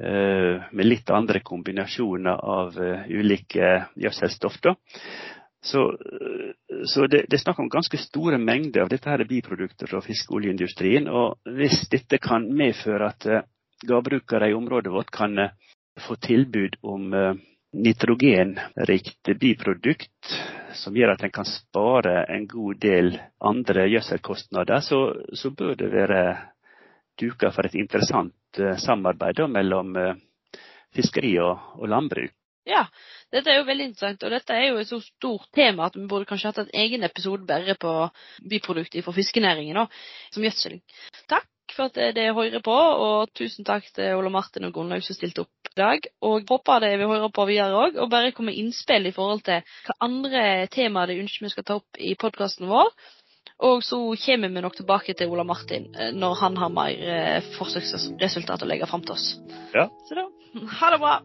eh, 0.00 0.62
med 0.72 0.86
litt 0.88 1.10
andre 1.10 1.40
kombinasjoner 1.40 2.42
av 2.56 2.78
eh, 2.80 3.06
ulike 3.12 3.86
gjødselstoff. 3.96 4.58
Så, 5.62 5.82
så 6.90 7.06
det, 7.06 7.26
det 7.30 7.36
er 7.36 7.42
snakk 7.44 7.60
om 7.62 7.68
ganske 7.70 7.98
store 8.00 8.38
mengder 8.38 8.82
av 8.82 8.88
dette 8.90 9.06
her 9.08 9.22
er 9.22 9.30
biprodukter 9.30 9.86
fra 9.86 10.00
fiskeoljeindustrien. 10.02 11.06
Og 11.06 11.38
hvis 11.54 11.84
dette 11.92 12.18
kan 12.18 12.48
medføre 12.50 13.12
at 13.12 13.28
gårdbrukere 13.86 14.50
i 14.50 14.56
området 14.58 14.90
vårt 14.90 15.12
kan 15.14 15.38
få 16.00 16.16
tilbud 16.16 16.76
om 16.82 17.14
eh, 17.14 17.34
nitrogenrikt 17.72 19.32
biprodukt 19.40 20.32
som 20.76 20.96
gjør 20.96 21.14
at 21.14 21.24
en 21.24 21.32
kan 21.32 21.48
spare 21.48 22.24
en 22.32 22.46
god 22.48 22.80
del 22.80 23.14
andre 23.40 23.86
gjødselkostnader, 23.92 24.80
så, 24.80 25.00
så 25.32 25.50
bør 25.50 25.74
det 25.80 25.92
være 25.92 26.22
duka 27.20 27.52
for 27.52 27.68
et 27.68 27.76
interessant 27.80 28.60
eh, 28.60 28.76
samarbeid 28.80 29.40
da, 29.40 29.48
mellom 29.48 29.96
eh, 29.96 30.14
fiskeri 30.96 31.36
og, 31.40 31.58
og 31.80 31.88
landbruk. 31.92 32.32
Ja, 32.68 32.84
dette 33.34 33.50
er 33.50 33.58
jo 33.58 33.66
veldig 33.66 33.88
interessant, 33.88 34.22
og 34.22 34.30
dette 34.30 34.54
er 34.54 34.68
jo 34.68 34.76
et 34.78 34.86
så 34.86 35.00
stort 35.02 35.48
tema 35.56 35.88
at 35.88 35.96
vi 35.98 36.04
burde 36.06 36.28
kanskje 36.30 36.52
hatt 36.52 36.60
en 36.62 36.76
egen 36.84 37.02
episode 37.02 37.48
bare 37.48 37.74
på 37.74 37.94
biprodukter 38.48 39.02
fra 39.02 39.14
fiskenæringen, 39.16 39.80
da, 39.80 39.88
som 40.30 40.46
gjødsel. 40.46 40.78
Takk 41.32 41.48
for 41.76 41.90
at 41.90 41.98
dere 42.16 42.34
hører 42.36 42.62
på, 42.64 42.74
og 42.74 43.32
tusen 43.36 43.66
takk 43.68 43.88
til 43.96 44.18
Ole 44.18 44.30
Martin 44.32 44.68
og 44.68 44.74
Gunnlaug 44.76 45.04
som 45.06 45.16
stilte 45.16 45.44
opp 45.44 45.72
i 45.72 45.78
dag. 45.80 46.06
Og 46.24 46.46
håper 46.48 46.84
dere 46.84 47.00
vil 47.00 47.10
høre 47.12 47.32
på 47.34 47.46
videre 47.48 47.80
òg, 47.86 47.98
og 47.98 48.12
bare 48.12 48.34
komme 48.36 48.52
med 48.52 48.60
innspill 48.60 49.08
i 49.08 49.14
forhold 49.16 49.44
til 49.48 49.64
hva 49.88 49.98
andre 50.08 50.44
temaer 50.72 51.12
dere 51.12 51.24
ønsker 51.24 51.48
vi 51.48 51.52
skal 51.54 51.68
ta 51.68 51.80
opp 51.80 52.00
i 52.00 52.14
podkasten 52.18 52.70
vår. 52.70 52.92
Og 53.62 53.84
så 53.86 53.98
kommer 54.24 54.50
vi 54.50 54.62
nok 54.64 54.76
tilbake 54.78 55.14
til 55.14 55.30
Ola 55.30 55.44
Martin 55.46 55.86
eh, 55.94 56.10
når 56.14 56.40
han 56.40 56.58
har 56.58 56.72
mer 56.74 57.04
eh, 57.14 57.52
forsøksresultat 57.58 58.64
å 58.64 58.70
legge 58.70 58.90
fram 58.90 59.06
til 59.06 59.14
oss. 59.14 59.28
Ja. 59.74 59.86
Så 60.08 60.18
da, 60.18 60.26
ha 60.80 60.90
det 60.94 61.00
bra. 61.02 61.20